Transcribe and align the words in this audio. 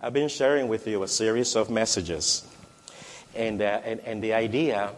I've 0.00 0.12
been 0.12 0.28
sharing 0.28 0.68
with 0.68 0.86
you 0.86 1.02
a 1.02 1.08
series 1.08 1.56
of 1.56 1.70
messages. 1.70 2.46
And, 3.34 3.60
uh, 3.60 3.80
and, 3.84 3.98
and 4.00 4.22
the 4.22 4.32
idea 4.32 4.92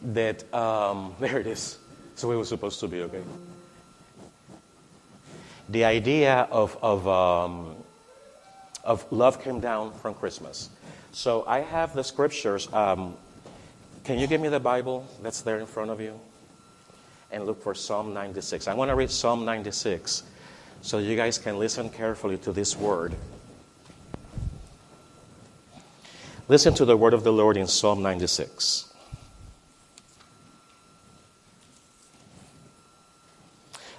that, 0.00 0.52
um, 0.54 1.14
there 1.20 1.38
it 1.38 1.46
is. 1.46 1.78
So 2.14 2.32
it 2.32 2.36
was 2.36 2.48
supposed 2.48 2.80
to 2.80 2.88
be, 2.88 3.02
okay? 3.02 3.22
The 5.68 5.84
idea 5.84 6.48
of, 6.50 6.78
of, 6.80 7.06
um, 7.06 7.76
of 8.84 9.04
love 9.12 9.44
came 9.44 9.60
down 9.60 9.92
from 9.92 10.14
Christmas. 10.14 10.70
So 11.12 11.44
I 11.46 11.60
have 11.60 11.94
the 11.94 12.02
scriptures. 12.02 12.72
Um, 12.72 13.16
can 14.04 14.18
you 14.18 14.26
give 14.26 14.40
me 14.40 14.48
the 14.48 14.60
Bible 14.60 15.06
that's 15.22 15.42
there 15.42 15.58
in 15.58 15.66
front 15.66 15.90
of 15.90 16.00
you? 16.00 16.18
And 17.30 17.44
look 17.44 17.62
for 17.62 17.74
Psalm 17.74 18.14
96. 18.14 18.66
I 18.66 18.72
want 18.72 18.90
to 18.90 18.94
read 18.94 19.10
Psalm 19.10 19.44
96 19.44 20.22
so 20.80 20.96
you 20.96 21.16
guys 21.16 21.36
can 21.36 21.58
listen 21.58 21.90
carefully 21.90 22.38
to 22.38 22.52
this 22.52 22.74
word. 22.74 23.14
Listen 26.48 26.72
to 26.74 26.86
the 26.86 26.96
word 26.96 27.12
of 27.12 27.24
the 27.24 27.32
Lord 27.32 27.58
in 27.58 27.66
Psalm 27.66 28.02
96. 28.02 28.90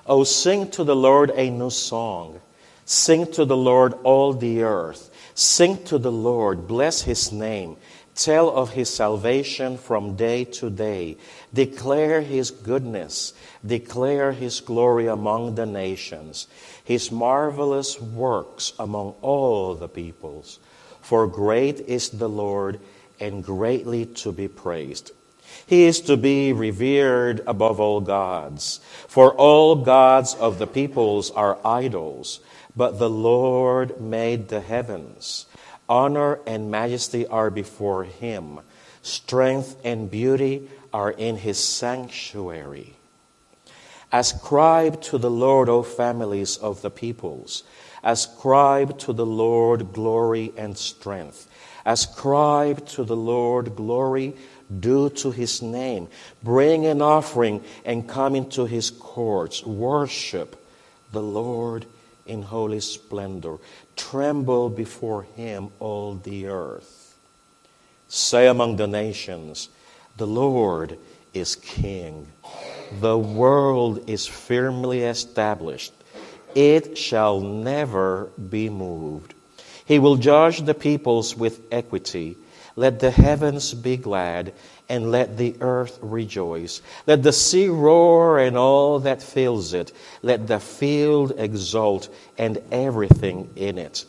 Oh, 0.07 0.23
sing 0.23 0.71
to 0.71 0.83
the 0.83 0.95
Lord 0.95 1.31
a 1.35 1.51
new 1.51 1.69
song. 1.69 2.41
Sing 2.85 3.31
to 3.33 3.45
the 3.45 3.55
Lord 3.55 3.93
all 4.03 4.33
the 4.33 4.63
earth. 4.63 5.11
Sing 5.35 5.83
to 5.83 5.99
the 5.99 6.11
Lord, 6.11 6.67
bless 6.67 7.03
his 7.03 7.31
name. 7.31 7.77
Tell 8.15 8.49
of 8.49 8.71
his 8.71 8.89
salvation 8.89 9.77
from 9.77 10.15
day 10.15 10.43
to 10.45 10.71
day. 10.71 11.17
Declare 11.53 12.21
his 12.21 12.49
goodness. 12.49 13.33
Declare 13.63 14.31
his 14.31 14.59
glory 14.59 15.05
among 15.05 15.53
the 15.53 15.67
nations. 15.67 16.47
His 16.83 17.11
marvelous 17.11 18.01
works 18.01 18.73
among 18.79 19.13
all 19.21 19.75
the 19.75 19.87
peoples. 19.87 20.57
For 21.09 21.25
great 21.25 21.79
is 21.87 22.09
the 22.09 22.29
Lord 22.29 22.79
and 23.19 23.43
greatly 23.43 24.05
to 24.21 24.31
be 24.31 24.47
praised. 24.47 25.09
He 25.65 25.85
is 25.85 26.01
to 26.01 26.15
be 26.15 26.53
revered 26.53 27.41
above 27.47 27.79
all 27.79 27.99
gods. 27.99 28.79
For 29.07 29.33
all 29.33 29.77
gods 29.77 30.35
of 30.35 30.59
the 30.59 30.67
peoples 30.67 31.31
are 31.31 31.57
idols, 31.65 32.41
but 32.75 32.99
the 32.99 33.09
Lord 33.09 33.99
made 33.99 34.49
the 34.49 34.61
heavens. 34.61 35.47
Honor 35.89 36.41
and 36.45 36.69
majesty 36.69 37.25
are 37.25 37.49
before 37.49 38.03
him. 38.03 38.59
Strength 39.01 39.77
and 39.83 40.11
beauty 40.11 40.69
are 40.93 41.09
in 41.09 41.37
his 41.37 41.57
sanctuary. 41.57 42.93
Ascribe 44.11 45.01
to 45.01 45.17
the 45.17 45.31
Lord, 45.31 45.69
O 45.69 45.81
families 45.81 46.57
of 46.57 46.83
the 46.83 46.91
peoples. 46.91 47.63
Ascribe 48.03 48.97
to 48.99 49.13
the 49.13 49.25
Lord 49.25 49.93
glory 49.93 50.53
and 50.57 50.77
strength. 50.77 51.49
Ascribe 51.85 52.85
to 52.87 53.03
the 53.03 53.15
Lord 53.15 53.75
glory 53.75 54.35
due 54.79 55.09
to 55.09 55.31
his 55.31 55.61
name. 55.61 56.07
Bring 56.43 56.85
an 56.85 57.01
offering 57.01 57.63
and 57.85 58.07
come 58.07 58.35
into 58.35 58.65
his 58.65 58.91
courts. 58.91 59.65
Worship 59.65 60.55
the 61.11 61.21
Lord 61.21 61.85
in 62.25 62.43
holy 62.43 62.79
splendor. 62.79 63.57
Tremble 63.95 64.69
before 64.69 65.23
him, 65.23 65.71
all 65.79 66.15
the 66.15 66.47
earth. 66.47 67.15
Say 68.07 68.47
among 68.47 68.77
the 68.77 68.87
nations, 68.87 69.69
The 70.17 70.27
Lord 70.27 70.97
is 71.33 71.55
king. 71.55 72.27
The 72.99 73.17
world 73.17 74.09
is 74.09 74.25
firmly 74.25 75.03
established 75.03 75.93
it 76.55 76.97
shall 76.97 77.39
never 77.39 78.29
be 78.49 78.69
moved. 78.69 79.33
He 79.85 79.99
will 79.99 80.17
judge 80.17 80.61
the 80.61 80.73
peoples 80.73 81.35
with 81.35 81.61
equity. 81.71 82.37
Let 82.75 82.99
the 82.99 83.11
heavens 83.11 83.73
be 83.73 83.97
glad, 83.97 84.53
and 84.87 85.11
let 85.11 85.37
the 85.37 85.55
earth 85.61 85.99
rejoice. 86.01 86.81
Let 87.05 87.23
the 87.23 87.33
sea 87.33 87.67
roar 87.67 88.39
and 88.39 88.57
all 88.57 88.99
that 88.99 89.21
fills 89.21 89.73
it. 89.73 89.91
Let 90.21 90.47
the 90.47 90.59
field 90.59 91.33
exult 91.37 92.09
and 92.37 92.61
everything 92.71 93.49
in 93.55 93.77
it. 93.77 94.05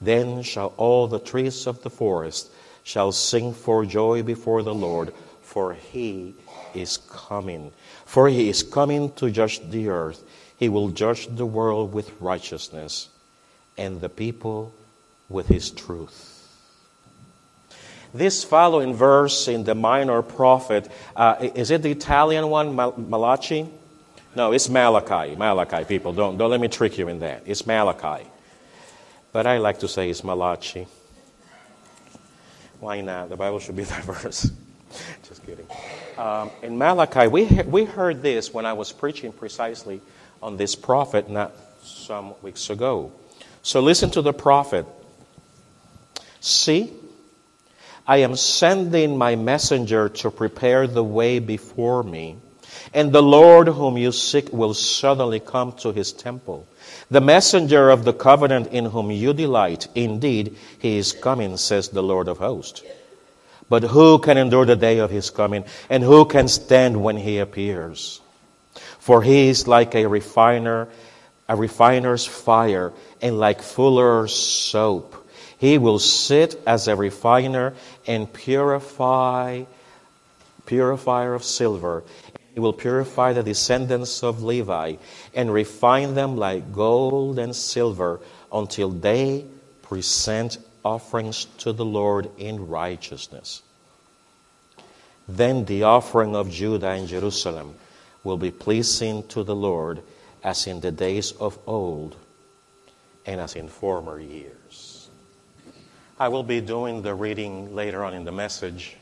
Then 0.00 0.42
shall 0.42 0.74
all 0.76 1.06
the 1.06 1.18
trees 1.18 1.66
of 1.66 1.82
the 1.82 1.90
forest 1.90 2.50
shall 2.84 3.12
sing 3.12 3.52
for 3.52 3.84
joy 3.84 4.22
before 4.22 4.62
the 4.62 4.74
Lord, 4.74 5.12
for 5.42 5.74
he 5.74 6.34
is 6.74 6.96
coming. 6.96 7.72
For 8.04 8.28
he 8.28 8.48
is 8.48 8.62
coming 8.62 9.12
to 9.12 9.30
judge 9.30 9.60
the 9.70 9.88
earth. 9.88 10.22
He 10.60 10.68
will 10.68 10.90
judge 10.90 11.26
the 11.26 11.46
world 11.46 11.94
with 11.94 12.12
righteousness 12.20 13.08
and 13.78 14.02
the 14.02 14.10
people 14.10 14.74
with 15.30 15.48
his 15.48 15.70
truth. 15.70 16.36
This 18.12 18.44
following 18.44 18.92
verse 18.92 19.48
in 19.48 19.64
the 19.64 19.74
minor 19.74 20.20
prophet, 20.20 20.90
uh, 21.16 21.36
is 21.54 21.70
it 21.70 21.80
the 21.80 21.90
Italian 21.90 22.50
one, 22.50 22.76
Mal- 22.76 22.94
Malachi? 22.98 23.70
No, 24.36 24.52
it's 24.52 24.68
Malachi. 24.68 25.34
Malachi, 25.34 25.84
people. 25.84 26.12
Don't, 26.12 26.36
don't 26.36 26.50
let 26.50 26.60
me 26.60 26.68
trick 26.68 26.98
you 26.98 27.08
in 27.08 27.20
that. 27.20 27.44
It's 27.46 27.66
Malachi. 27.66 28.26
But 29.32 29.46
I 29.46 29.58
like 29.58 29.78
to 29.78 29.88
say 29.88 30.10
it's 30.10 30.22
Malachi. 30.22 30.86
Why 32.80 33.00
not? 33.00 33.30
The 33.30 33.36
Bible 33.36 33.60
should 33.60 33.76
be 33.76 33.84
that 33.94 34.04
verse. 34.04 34.50
Just 35.26 35.46
kidding. 35.46 35.66
Um, 36.18 36.50
in 36.62 36.76
Malachi, 36.76 37.28
we, 37.28 37.46
we 37.46 37.86
heard 37.86 38.20
this 38.20 38.52
when 38.52 38.66
I 38.66 38.74
was 38.74 38.92
preaching 38.92 39.32
precisely 39.32 40.02
on 40.42 40.56
this 40.56 40.74
prophet 40.74 41.28
not 41.28 41.52
some 41.82 42.34
weeks 42.42 42.70
ago. 42.70 43.12
So 43.62 43.80
listen 43.80 44.10
to 44.10 44.22
the 44.22 44.32
prophet. 44.32 44.86
See, 46.40 46.92
I 48.06 48.18
am 48.18 48.34
sending 48.36 49.18
my 49.18 49.36
messenger 49.36 50.08
to 50.08 50.30
prepare 50.30 50.86
the 50.86 51.04
way 51.04 51.38
before 51.38 52.02
me, 52.02 52.36
and 52.94 53.12
the 53.12 53.22
Lord 53.22 53.68
whom 53.68 53.98
you 53.98 54.10
seek 54.12 54.52
will 54.52 54.74
suddenly 54.74 55.40
come 55.40 55.72
to 55.78 55.92
his 55.92 56.12
temple. 56.12 56.66
The 57.10 57.20
messenger 57.20 57.90
of 57.90 58.04
the 58.04 58.14
covenant 58.14 58.68
in 58.68 58.86
whom 58.86 59.10
you 59.10 59.34
delight, 59.34 59.86
indeed, 59.94 60.56
he 60.78 60.96
is 60.96 61.12
coming, 61.12 61.56
says 61.56 61.90
the 61.90 62.02
Lord 62.02 62.28
of 62.28 62.38
hosts. 62.38 62.82
But 63.68 63.84
who 63.84 64.18
can 64.18 64.38
endure 64.38 64.64
the 64.64 64.74
day 64.76 64.98
of 64.98 65.10
his 65.10 65.30
coming, 65.30 65.64
and 65.88 66.02
who 66.02 66.24
can 66.24 66.48
stand 66.48 67.00
when 67.02 67.16
he 67.16 67.38
appears? 67.38 68.20
For 69.00 69.22
he 69.22 69.48
is 69.48 69.66
like 69.66 69.94
a 69.94 70.06
refiner, 70.06 70.88
a 71.48 71.56
refiner's 71.56 72.26
fire, 72.26 72.92
and 73.20 73.38
like 73.38 73.62
fuller's 73.62 74.34
soap. 74.34 75.16
He 75.58 75.78
will 75.78 75.98
sit 75.98 76.60
as 76.66 76.86
a 76.86 76.96
refiner 76.96 77.74
and 78.06 78.32
purify, 78.32 79.64
purifier 80.66 81.34
of 81.34 81.44
silver. 81.44 82.02
He 82.54 82.60
will 82.60 82.72
purify 82.72 83.32
the 83.32 83.42
descendants 83.42 84.22
of 84.22 84.42
Levi 84.42 84.96
and 85.34 85.52
refine 85.52 86.14
them 86.14 86.36
like 86.36 86.72
gold 86.72 87.38
and 87.38 87.56
silver 87.56 88.20
until 88.52 88.90
they 88.90 89.44
present 89.82 90.58
offerings 90.84 91.46
to 91.58 91.72
the 91.72 91.84
Lord 91.84 92.30
in 92.38 92.68
righteousness. 92.68 93.62
Then 95.28 95.64
the 95.64 95.84
offering 95.84 96.34
of 96.36 96.50
Judah 96.50 96.90
and 96.90 97.08
Jerusalem 97.08 97.74
will 98.24 98.36
be 98.36 98.50
pleasing 98.50 99.26
to 99.28 99.42
the 99.42 99.54
Lord 99.54 100.02
as 100.42 100.66
in 100.66 100.80
the 100.80 100.92
days 100.92 101.32
of 101.32 101.58
old 101.66 102.16
and 103.26 103.40
as 103.40 103.56
in 103.56 103.68
former 103.68 104.20
years. 104.20 105.08
I 106.18 106.28
will 106.28 106.42
be 106.42 106.60
doing 106.60 107.02
the 107.02 107.14
reading 107.14 107.74
later 107.74 108.04
on 108.04 108.14
in 108.14 108.24
the 108.24 108.32
message. 108.32 108.96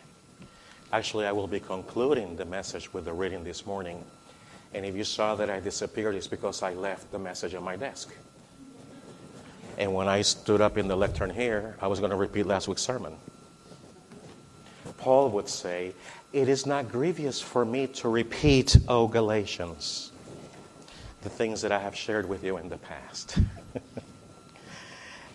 Actually, 0.92 1.26
I 1.26 1.32
will 1.32 1.48
be 1.48 1.60
concluding 1.60 2.36
the 2.36 2.44
message 2.44 2.92
with 2.92 3.04
the 3.04 3.12
reading 3.12 3.44
this 3.44 3.66
morning. 3.66 4.04
And 4.72 4.86
if 4.86 4.94
you 4.94 5.04
saw 5.04 5.34
that 5.34 5.50
I 5.50 5.60
disappeared, 5.60 6.14
it's 6.14 6.26
because 6.26 6.62
I 6.62 6.74
left 6.74 7.10
the 7.10 7.18
message 7.18 7.54
on 7.54 7.64
my 7.64 7.76
desk. 7.76 8.14
And 9.78 9.94
when 9.94 10.08
I 10.08 10.22
stood 10.22 10.60
up 10.60 10.76
in 10.78 10.88
the 10.88 10.96
lectern 10.96 11.31
here, 11.31 11.76
I 11.81 11.87
was 11.87 12.00
going 12.00 12.10
to 12.10 12.16
repeat 12.16 12.46
last 12.46 12.69
week's 12.69 12.82
sermon. 12.82 13.16
Paul 14.98 15.30
would 15.30 15.48
say, 15.48 15.92
It 16.32 16.48
is 16.48 16.66
not 16.66 16.90
grievous 16.90 17.40
for 17.40 17.64
me 17.64 17.86
to 17.88 18.08
repeat, 18.08 18.76
O 18.88 19.06
Galatians, 19.06 20.12
the 21.22 21.30
things 21.30 21.62
that 21.62 21.72
I 21.72 21.78
have 21.78 21.96
shared 21.96 22.28
with 22.28 22.44
you 22.44 22.56
in 22.56 22.69
the 22.69 22.78
past. 22.78 23.38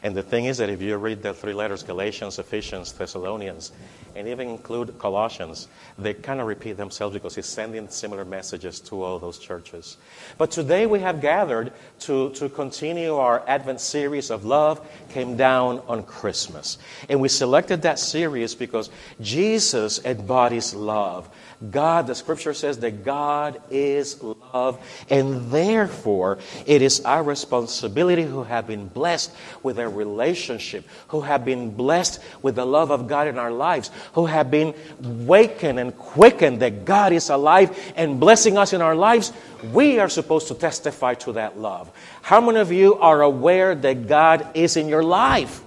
And 0.03 0.13
the 0.13 0.21
thing 0.21 0.45
is 0.45 0.57
that 0.57 0.69
if 0.69 0.81
you 0.81 0.97
read 0.97 1.23
the 1.23 1.33
three 1.33 1.53
letters 1.53 1.81
Galatians, 1.81 2.37
Ephesians, 2.37 2.91
Thessalonians, 2.91 3.71
and 4.15 4.27
even 4.27 4.49
include 4.49 4.99
Colossians, 4.99 5.69
they 5.97 6.13
kind 6.13 6.41
of 6.41 6.47
repeat 6.47 6.73
themselves 6.73 7.13
because 7.13 7.35
he's 7.35 7.45
sending 7.45 7.87
similar 7.87 8.25
messages 8.25 8.81
to 8.81 9.01
all 9.01 9.17
those 9.17 9.39
churches. 9.39 9.95
But 10.37 10.51
today 10.51 10.85
we 10.85 10.99
have 10.99 11.21
gathered 11.21 11.71
to, 12.01 12.31
to 12.31 12.49
continue 12.49 13.15
our 13.15 13.47
Advent 13.47 13.79
series 13.79 14.29
of 14.29 14.43
love 14.43 14.85
came 15.09 15.37
down 15.37 15.81
on 15.87 16.03
Christmas. 16.03 16.77
And 17.07 17.21
we 17.21 17.29
selected 17.29 17.83
that 17.83 17.97
series 17.97 18.55
because 18.55 18.89
Jesus 19.21 20.03
embodies 20.03 20.73
love. 20.73 21.29
God, 21.71 22.07
the 22.07 22.15
scripture 22.15 22.53
says 22.53 22.79
that 22.79 23.05
God 23.05 23.61
is 23.71 24.21
love. 24.21 24.42
Love, 24.53 24.79
and 25.09 25.51
therefore 25.51 26.37
it 26.65 26.81
is 26.81 27.01
our 27.01 27.23
responsibility 27.23 28.23
who 28.23 28.43
have 28.43 28.67
been 28.67 28.87
blessed 28.87 29.33
with 29.63 29.79
a 29.79 29.89
relationship, 29.89 30.85
who 31.07 31.21
have 31.21 31.43
been 31.43 31.71
blessed 31.71 32.21
with 32.41 32.55
the 32.55 32.65
love 32.65 32.91
of 32.91 33.07
God 33.07 33.27
in 33.27 33.39
our 33.39 33.51
lives, 33.51 33.89
who 34.13 34.27
have 34.27 34.51
been 34.51 34.73
wakened 35.01 35.79
and 35.79 35.97
quickened 35.97 36.61
that 36.61 36.85
God 36.85 37.11
is 37.13 37.29
alive 37.29 37.77
and 37.95 38.19
blessing 38.19 38.57
us 38.57 38.73
in 38.73 38.81
our 38.81 38.95
lives. 38.95 39.33
We 39.71 39.99
are 39.99 40.09
supposed 40.09 40.47
to 40.49 40.53
testify 40.53 41.15
to 41.15 41.33
that 41.33 41.57
love. 41.57 41.91
How 42.21 42.39
many 42.39 42.59
of 42.59 42.71
you 42.71 42.95
are 42.95 43.21
aware 43.21 43.73
that 43.73 44.07
God 44.07 44.47
is 44.53 44.77
in 44.77 44.87
your 44.87 45.03
life? 45.03 45.61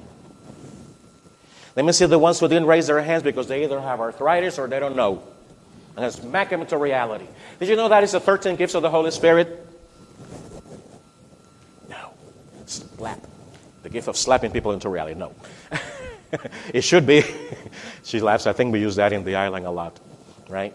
Let 1.74 1.84
me 1.84 1.92
see 1.92 2.06
the 2.06 2.18
ones 2.18 2.40
who 2.40 2.48
didn't 2.48 2.66
raise 2.66 2.86
their 2.86 3.02
hands 3.02 3.22
because 3.22 3.48
they 3.48 3.64
either 3.64 3.80
have 3.80 4.00
arthritis 4.00 4.58
or 4.58 4.66
they 4.66 4.80
don't 4.80 4.96
know. 4.96 5.22
And 5.96 6.12
smack 6.12 6.50
them 6.50 6.60
into 6.60 6.76
reality. 6.76 7.26
Did 7.58 7.68
you 7.68 7.76
know 7.76 7.88
that 7.88 8.02
is 8.04 8.12
the 8.12 8.20
13 8.20 8.56
gifts 8.56 8.74
of 8.74 8.82
the 8.82 8.90
Holy 8.90 9.10
Spirit? 9.10 9.66
No. 11.88 12.10
Slap. 12.66 13.20
The 13.82 13.88
gift 13.88 14.08
of 14.08 14.16
slapping 14.16 14.50
people 14.50 14.72
into 14.72 14.90
reality. 14.90 15.18
No. 15.18 15.32
it 16.74 16.82
should 16.82 17.06
be. 17.06 17.22
she 18.04 18.20
laughs. 18.20 18.46
I 18.46 18.52
think 18.52 18.72
we 18.72 18.80
use 18.80 18.96
that 18.96 19.14
in 19.14 19.24
the 19.24 19.36
island 19.36 19.64
a 19.64 19.70
lot, 19.70 19.98
right? 20.50 20.74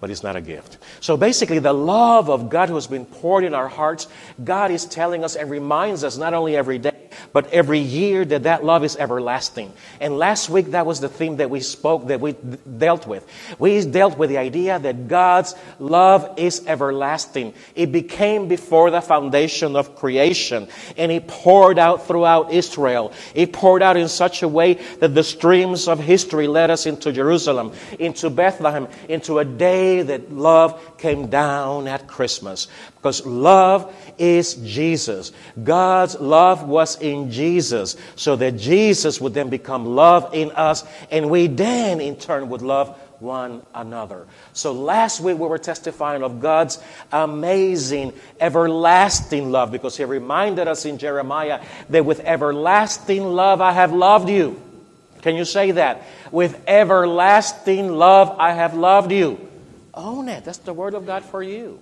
But 0.00 0.10
it's 0.10 0.22
not 0.22 0.34
a 0.34 0.40
gift. 0.40 0.78
So 1.00 1.18
basically, 1.18 1.58
the 1.58 1.74
love 1.74 2.30
of 2.30 2.48
God 2.48 2.70
who 2.70 2.74
has 2.76 2.86
been 2.86 3.04
poured 3.04 3.44
in 3.44 3.52
our 3.52 3.68
hearts, 3.68 4.08
God 4.42 4.70
is 4.70 4.86
telling 4.86 5.24
us 5.24 5.36
and 5.36 5.50
reminds 5.50 6.04
us 6.04 6.16
not 6.16 6.32
only 6.32 6.56
every 6.56 6.78
day, 6.78 6.95
but 7.32 7.52
every 7.52 7.78
year 7.78 8.24
that 8.24 8.44
that 8.44 8.64
love 8.64 8.84
is 8.84 8.96
everlasting. 8.96 9.72
And 10.00 10.18
last 10.18 10.48
week, 10.48 10.66
that 10.72 10.86
was 10.86 11.00
the 11.00 11.08
theme 11.08 11.36
that 11.36 11.50
we 11.50 11.60
spoke, 11.60 12.08
that 12.08 12.20
we 12.20 12.32
dealt 12.32 13.06
with. 13.06 13.26
We 13.58 13.84
dealt 13.84 14.18
with 14.18 14.30
the 14.30 14.38
idea 14.38 14.78
that 14.78 15.08
God's 15.08 15.54
love 15.78 16.38
is 16.38 16.66
everlasting. 16.66 17.54
It 17.74 17.92
became 17.92 18.48
before 18.48 18.90
the 18.90 19.00
foundation 19.00 19.76
of 19.76 19.96
creation, 19.96 20.68
and 20.96 21.12
it 21.12 21.26
poured 21.26 21.78
out 21.78 22.06
throughout 22.06 22.52
Israel. 22.52 23.12
It 23.34 23.52
poured 23.52 23.82
out 23.82 23.96
in 23.96 24.08
such 24.08 24.42
a 24.42 24.48
way 24.48 24.74
that 25.00 25.14
the 25.14 25.24
streams 25.24 25.88
of 25.88 25.98
history 25.98 26.48
led 26.48 26.70
us 26.70 26.86
into 26.86 27.12
Jerusalem, 27.12 27.72
into 27.98 28.30
Bethlehem, 28.30 28.88
into 29.08 29.38
a 29.38 29.44
day 29.44 30.02
that 30.02 30.32
love 30.32 30.95
came 30.98 31.28
down 31.28 31.88
at 31.88 32.06
Christmas. 32.06 32.68
Because 32.96 33.24
love 33.24 33.94
is 34.18 34.54
Jesus. 34.54 35.32
God's 35.62 36.18
love 36.18 36.66
was 36.66 37.00
in 37.00 37.30
Jesus, 37.30 37.96
so 38.16 38.36
that 38.36 38.56
Jesus 38.56 39.20
would 39.20 39.34
then 39.34 39.48
become 39.48 39.86
love 39.86 40.34
in 40.34 40.50
us, 40.52 40.84
and 41.10 41.30
we 41.30 41.46
then 41.46 42.00
in 42.00 42.16
turn 42.16 42.48
would 42.48 42.62
love 42.62 42.96
one 43.20 43.62
another. 43.74 44.26
So 44.52 44.72
last 44.72 45.20
week 45.20 45.38
we 45.38 45.46
were 45.46 45.58
testifying 45.58 46.22
of 46.22 46.40
God's 46.40 46.78
amazing, 47.12 48.12
everlasting 48.40 49.50
love 49.50 49.72
because 49.72 49.96
He 49.96 50.04
reminded 50.04 50.68
us 50.68 50.84
in 50.84 50.98
Jeremiah 50.98 51.64
that 51.90 52.04
with 52.04 52.20
everlasting 52.20 53.24
love 53.24 53.60
I 53.60 53.72
have 53.72 53.92
loved 53.92 54.28
you. 54.28 54.60
Can 55.22 55.34
you 55.34 55.44
say 55.44 55.72
that? 55.72 56.02
With 56.30 56.62
everlasting 56.66 57.88
love 57.88 58.36
I 58.38 58.52
have 58.52 58.74
loved 58.74 59.12
you. 59.12 59.45
Own 59.96 60.28
it. 60.28 60.44
That's 60.44 60.58
the 60.58 60.74
word 60.74 60.94
of 60.94 61.06
God 61.06 61.24
for 61.24 61.42
you. 61.42 61.80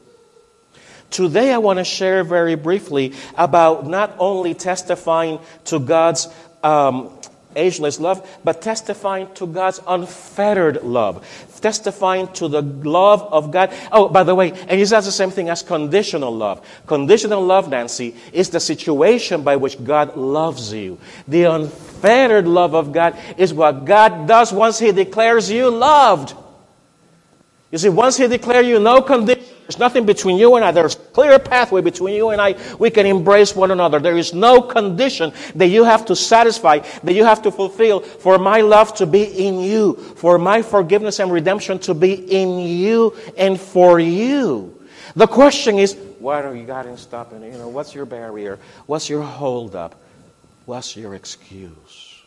Today, 1.10 1.52
I 1.52 1.58
want 1.58 1.78
to 1.78 1.84
share 1.84 2.24
very 2.24 2.54
briefly 2.54 3.12
about 3.36 3.86
not 3.86 4.14
only 4.18 4.54
testifying 4.54 5.38
to 5.66 5.78
God's 5.78 6.28
um, 6.62 7.10
ageless 7.56 8.00
love, 8.00 8.26
but 8.42 8.62
testifying 8.62 9.32
to 9.34 9.46
God's 9.46 9.80
unfettered 9.86 10.82
love, 10.82 11.26
testifying 11.60 12.28
to 12.34 12.48
the 12.48 12.62
love 12.62 13.22
of 13.22 13.50
God. 13.50 13.72
Oh, 13.92 14.08
by 14.08 14.22
the 14.22 14.34
way, 14.34 14.50
and 14.50 14.72
he 14.72 14.86
says 14.86 15.04
the 15.04 15.12
same 15.12 15.30
thing 15.30 15.48
as 15.50 15.62
conditional 15.62 16.34
love. 16.34 16.66
Conditional 16.86 17.42
love, 17.42 17.68
Nancy, 17.68 18.14
is 18.32 18.50
the 18.50 18.60
situation 18.60 19.42
by 19.42 19.56
which 19.56 19.82
God 19.82 20.16
loves 20.16 20.72
you. 20.72 20.98
The 21.28 21.44
unfettered 21.44 22.46
love 22.46 22.74
of 22.74 22.92
God 22.92 23.16
is 23.36 23.54
what 23.54 23.84
God 23.84 24.26
does 24.26 24.52
once 24.52 24.78
He 24.78 24.92
declares 24.92 25.50
you 25.50 25.70
loved. 25.70 26.34
You 27.74 27.78
see, 27.78 27.88
once 27.88 28.16
He 28.16 28.28
declares 28.28 28.68
you 28.68 28.78
no 28.78 29.02
condition, 29.02 29.42
there's 29.62 29.80
nothing 29.80 30.06
between 30.06 30.36
you 30.36 30.54
and 30.54 30.64
I. 30.64 30.70
There's 30.70 30.94
a 30.94 30.98
clear 30.98 31.40
pathway 31.40 31.80
between 31.80 32.14
you 32.14 32.30
and 32.30 32.40
I. 32.40 32.54
We 32.78 32.88
can 32.88 33.04
embrace 33.04 33.56
one 33.56 33.72
another. 33.72 33.98
There 33.98 34.16
is 34.16 34.32
no 34.32 34.62
condition 34.62 35.32
that 35.56 35.66
you 35.66 35.82
have 35.82 36.04
to 36.04 36.14
satisfy, 36.14 36.78
that 37.02 37.14
you 37.14 37.24
have 37.24 37.42
to 37.42 37.50
fulfill 37.50 37.98
for 37.98 38.38
my 38.38 38.60
love 38.60 38.94
to 38.98 39.06
be 39.06 39.24
in 39.24 39.58
you, 39.58 39.94
for 39.94 40.38
my 40.38 40.62
forgiveness 40.62 41.18
and 41.18 41.32
redemption 41.32 41.80
to 41.80 41.94
be 41.94 42.12
in 42.12 42.60
you 42.60 43.16
and 43.36 43.58
for 43.58 43.98
you. 43.98 44.80
The 45.16 45.26
question 45.26 45.76
is, 45.76 45.94
what 46.20 46.44
are 46.44 46.54
you 46.54 46.66
got 46.66 46.86
in 46.86 46.96
stopping? 46.96 47.42
You 47.42 47.58
know, 47.58 47.66
what's 47.66 47.92
your 47.92 48.06
barrier? 48.06 48.60
What's 48.86 49.10
your 49.10 49.22
holdup? 49.22 50.00
What's 50.64 50.96
your 50.96 51.16
excuse? 51.16 52.22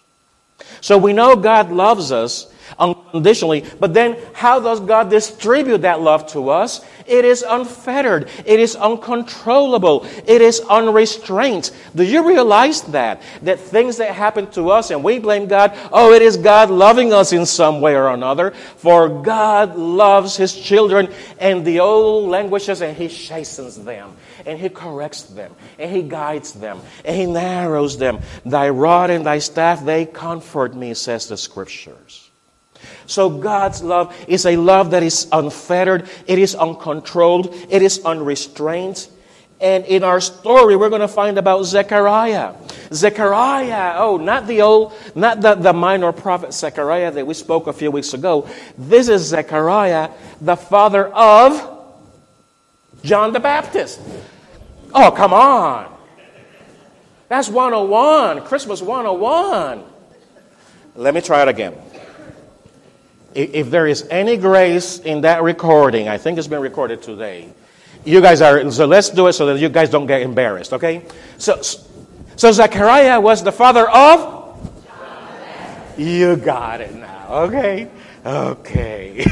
So 0.82 0.98
we 0.98 1.14
know 1.14 1.38
God 1.38 1.72
loves 1.72 2.12
us 2.12 2.54
unconditionally. 2.80 3.66
But 3.80 3.94
then, 3.94 4.18
how 4.34 4.60
does 4.60 4.80
God 4.80 5.10
distribute 5.10 5.80
that 5.80 6.02
love 6.02 6.28
to 6.28 6.50
us? 6.50 6.86
It 7.08 7.24
is 7.24 7.42
unfettered. 7.42 8.30
It 8.46 8.60
is 8.60 8.76
uncontrollable. 8.76 10.06
It 10.26 10.42
is 10.42 10.60
unrestrained. 10.60 11.72
Do 11.96 12.04
you 12.04 12.28
realize 12.28 12.82
that? 12.84 13.22
That 13.44 13.60
things 13.60 13.98
that 13.98 14.14
happen 14.14 14.52
to 14.52 14.70
us 14.70 14.92
and 14.92 15.04
we 15.04 15.20
blame 15.20 15.48
God, 15.48 15.78
oh, 15.92 16.12
it 16.12 16.22
is 16.22 16.36
God 16.38 16.70
loving 16.70 17.14
us 17.14 17.32
in 17.32 17.46
some 17.46 17.80
way 17.80 17.96
or 17.96 18.10
another. 18.10 18.52
For 18.52 19.08
God 19.08 19.78
loves 19.78 20.36
His 20.36 20.54
children 20.54 21.12
and 21.40 21.64
the 21.64 21.80
old 21.80 22.30
languages 22.30 22.82
and 22.82 22.96
He 22.96 23.08
chastens 23.08 23.82
them 23.82 24.16
and 24.46 24.60
He 24.60 24.70
corrects 24.70 25.24
them 25.24 25.56
and 25.80 25.90
He 25.90 26.02
guides 26.02 26.54
them 26.54 26.82
and 27.06 27.16
He 27.16 27.26
narrows 27.26 27.98
them. 27.98 28.20
Thy 28.46 28.70
rod 28.70 29.10
and 29.10 29.26
thy 29.26 29.40
staff, 29.40 29.84
they 29.84 30.06
comfort 30.06 30.76
me, 30.76 30.94
says 30.94 31.28
the 31.28 31.38
scriptures. 31.38 32.27
So 33.08 33.30
God's 33.30 33.82
love 33.82 34.16
is 34.28 34.46
a 34.46 34.58
love 34.58 34.92
that 34.92 35.02
is 35.02 35.28
unfettered, 35.32 36.08
it 36.28 36.38
is 36.38 36.54
uncontrolled, 36.54 37.56
it 37.70 37.82
is 37.82 38.04
unrestrained. 38.06 39.08
And 39.60 39.86
in 39.86 40.04
our 40.04 40.20
story, 40.20 40.76
we're 40.76 40.90
going 40.90 41.02
to 41.02 41.08
find 41.08 41.40
about 41.40 41.64
Zechariah. 41.64 42.54
Zechariah, 42.94 43.96
oh, 43.98 44.18
not 44.18 44.46
the 44.46 44.62
old, 44.62 44.94
not 45.16 45.42
the, 45.42 45.56
the 45.56 45.74
minor 45.74 46.12
prophet 46.12 46.54
Zechariah 46.54 47.12
that 47.12 47.26
we 47.26 47.34
spoke 47.34 47.66
a 47.66 47.74
few 47.74 47.90
weeks 47.90 48.14
ago. 48.14 48.48
This 48.78 49.08
is 49.08 49.24
Zechariah, 49.24 50.12
the 50.42 50.56
father 50.56 51.08
of 51.08 51.96
John 53.04 53.34
the 53.34 53.40
Baptist. 53.40 54.00
Oh, 54.94 55.12
come 55.12 55.34
on. 55.34 55.92
That's 57.30 57.50
101, 57.50 58.46
Christmas 58.46 58.82
101. 58.82 59.84
Let 60.96 61.14
me 61.14 61.22
try 61.22 61.42
it 61.42 61.48
again 61.48 61.74
if 63.38 63.70
there 63.70 63.86
is 63.86 64.08
any 64.10 64.36
grace 64.36 65.00
in 65.00 65.22
that 65.22 65.44
recording, 65.44 66.08
I 66.08 66.18
think 66.18 66.40
it's 66.40 66.48
been 66.48 66.62
recorded 66.62 67.04
today. 67.04 67.50
You 68.04 68.20
guys 68.20 68.42
are, 68.42 68.70
so 68.72 68.86
let's 68.86 69.10
do 69.10 69.28
it 69.28 69.34
so 69.34 69.46
that 69.48 69.60
you 69.60 69.70
guys 69.70 69.90
don't 69.90 70.08
get 70.08 70.22
embarrassed, 70.22 70.74
okay? 70.74 71.06
So, 71.38 71.62
so 71.62 72.52
Zechariah 72.52 73.22
was 73.22 73.44
the 73.44 73.52
father 73.52 73.88
of? 73.90 74.36
You 75.98 76.36
got 76.36 76.82
it 76.82 76.96
now, 76.96 77.28
okay? 77.30 77.90
Okay. 78.26 79.26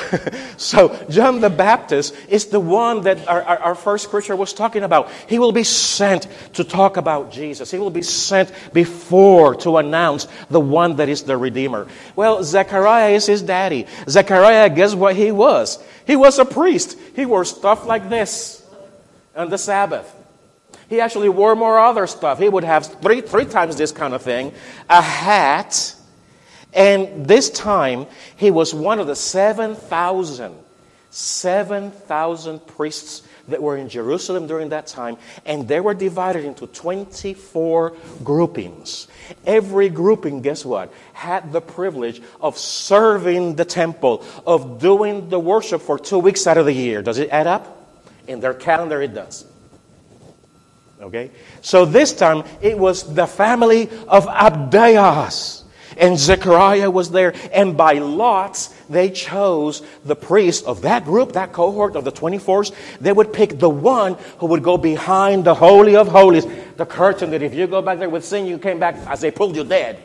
so, 0.56 1.04
John 1.08 1.40
the 1.40 1.50
Baptist 1.50 2.14
is 2.28 2.46
the 2.46 2.58
one 2.58 3.02
that 3.02 3.28
our, 3.28 3.42
our, 3.42 3.58
our, 3.58 3.74
first 3.74 4.04
scripture 4.04 4.34
was 4.34 4.52
talking 4.52 4.82
about. 4.82 5.10
He 5.28 5.38
will 5.38 5.52
be 5.52 5.64
sent 5.64 6.26
to 6.54 6.64
talk 6.64 6.96
about 6.96 7.30
Jesus. 7.30 7.70
He 7.70 7.78
will 7.78 7.90
be 7.90 8.02
sent 8.02 8.52
before 8.72 9.54
to 9.56 9.76
announce 9.76 10.26
the 10.50 10.60
one 10.60 10.96
that 10.96 11.08
is 11.08 11.22
the 11.22 11.36
Redeemer. 11.36 11.86
Well, 12.16 12.42
Zechariah 12.42 13.10
is 13.10 13.26
his 13.26 13.42
daddy. 13.42 13.86
Zechariah, 14.08 14.70
guess 14.70 14.94
what 14.94 15.14
he 15.14 15.30
was? 15.30 15.82
He 16.06 16.16
was 16.16 16.38
a 16.38 16.44
priest. 16.44 16.98
He 17.14 17.26
wore 17.26 17.44
stuff 17.44 17.86
like 17.86 18.08
this 18.08 18.66
on 19.36 19.50
the 19.50 19.58
Sabbath. 19.58 20.12
He 20.88 21.00
actually 21.00 21.28
wore 21.28 21.54
more 21.54 21.78
other 21.78 22.06
stuff. 22.06 22.38
He 22.38 22.48
would 22.48 22.64
have 22.64 23.00
three, 23.00 23.20
three 23.20 23.44
times 23.44 23.76
this 23.76 23.92
kind 23.92 24.14
of 24.14 24.22
thing 24.22 24.52
a 24.90 25.00
hat 25.00 25.96
and 26.72 27.26
this 27.26 27.50
time, 27.50 28.06
he 28.36 28.50
was 28.50 28.72
one 28.72 28.98
of 28.98 29.06
the 29.06 29.16
7,000, 29.16 30.54
7,000 31.10 32.66
priests 32.66 33.22
that 33.48 33.62
were 33.62 33.76
in 33.76 33.88
Jerusalem 33.88 34.46
during 34.46 34.70
that 34.70 34.86
time, 34.86 35.16
and 35.44 35.66
they 35.66 35.80
were 35.80 35.94
divided 35.94 36.44
into 36.44 36.66
24 36.66 37.92
groupings. 38.22 39.08
Every 39.44 39.88
grouping, 39.88 40.42
guess 40.42 40.64
what, 40.64 40.92
had 41.12 41.52
the 41.52 41.60
privilege 41.60 42.22
of 42.40 42.56
serving 42.56 43.56
the 43.56 43.64
temple, 43.64 44.24
of 44.46 44.80
doing 44.80 45.28
the 45.28 45.40
worship 45.40 45.82
for 45.82 45.98
two 45.98 46.18
weeks 46.18 46.46
out 46.46 46.56
of 46.56 46.66
the 46.66 46.72
year. 46.72 47.02
Does 47.02 47.18
it 47.18 47.30
add 47.30 47.46
up? 47.46 47.78
In 48.28 48.40
their 48.40 48.54
calendar, 48.54 49.02
it 49.02 49.14
does. 49.14 49.44
Okay? 51.00 51.30
So 51.60 51.84
this 51.84 52.12
time, 52.12 52.44
it 52.60 52.78
was 52.78 53.12
the 53.12 53.26
family 53.26 53.90
of 54.06 54.26
Abdias. 54.26 55.61
And 55.96 56.18
Zechariah 56.18 56.90
was 56.90 57.10
there. 57.10 57.34
And 57.52 57.76
by 57.76 57.94
lots, 57.94 58.68
they 58.88 59.10
chose 59.10 59.82
the 60.04 60.16
priest 60.16 60.64
of 60.66 60.82
that 60.82 61.04
group, 61.04 61.32
that 61.32 61.52
cohort 61.52 61.96
of 61.96 62.04
the 62.04 62.12
24s. 62.12 62.72
They 63.00 63.12
would 63.12 63.32
pick 63.32 63.58
the 63.58 63.70
one 63.70 64.16
who 64.38 64.46
would 64.46 64.62
go 64.62 64.76
behind 64.76 65.44
the 65.44 65.54
Holy 65.54 65.96
of 65.96 66.08
Holies, 66.08 66.46
the 66.76 66.86
curtain 66.86 67.30
that 67.30 67.42
if 67.42 67.54
you 67.54 67.66
go 67.66 67.82
back 67.82 67.98
there 67.98 68.10
with 68.10 68.24
sin, 68.24 68.46
you 68.46 68.58
came 68.58 68.78
back 68.78 68.96
as 69.06 69.20
they 69.20 69.30
pulled 69.30 69.56
you 69.56 69.64
dead. 69.64 69.98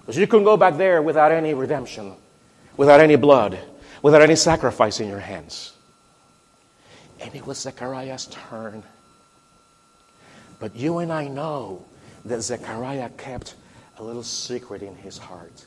Because 0.00 0.16
you 0.16 0.26
couldn't 0.26 0.44
go 0.44 0.56
back 0.56 0.76
there 0.76 1.02
without 1.02 1.32
any 1.32 1.52
redemption, 1.52 2.14
without 2.76 3.00
any 3.00 3.16
blood, 3.16 3.58
without 4.00 4.22
any 4.22 4.36
sacrifice 4.36 5.00
in 5.00 5.08
your 5.08 5.20
hands. 5.20 5.72
And 7.20 7.34
it 7.34 7.46
was 7.46 7.58
Zechariah's 7.58 8.26
turn. 8.26 8.82
But 10.60 10.74
you 10.74 10.98
and 10.98 11.12
I 11.12 11.28
know 11.28 11.84
that 12.24 12.40
Zechariah 12.42 13.10
kept 13.10 13.54
a 13.98 14.02
little 14.02 14.22
secret 14.22 14.82
in 14.82 14.94
his 14.96 15.18
heart. 15.18 15.66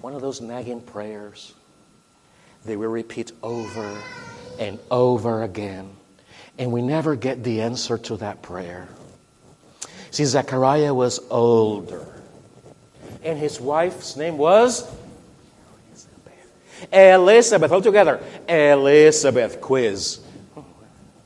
One 0.00 0.14
of 0.14 0.20
those 0.20 0.40
nagging 0.40 0.80
prayers 0.80 1.54
they 2.64 2.76
will 2.76 2.90
repeat 2.90 3.32
over 3.42 3.96
and 4.58 4.78
over 4.90 5.42
again. 5.42 5.90
And 6.58 6.70
we 6.70 6.82
never 6.82 7.16
get 7.16 7.42
the 7.42 7.62
answer 7.62 7.98
to 7.98 8.16
that 8.18 8.42
prayer. 8.42 8.88
See, 10.10 10.24
Zechariah 10.24 10.94
was 10.94 11.20
older. 11.30 12.06
And 13.24 13.38
his 13.38 13.60
wife's 13.60 14.16
name 14.16 14.36
was 14.36 14.86
Elizabeth. 15.88 16.92
Elizabeth, 16.92 17.72
all 17.72 17.82
together. 17.82 18.20
Elizabeth, 18.48 19.60
quiz. 19.60 20.20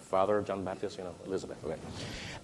Father 0.03 0.41
John 0.43 0.65
Baptist, 0.65 0.99
you 0.99 1.05
know, 1.05 1.15
Elizabeth. 1.27 1.63
Okay. 1.65 1.77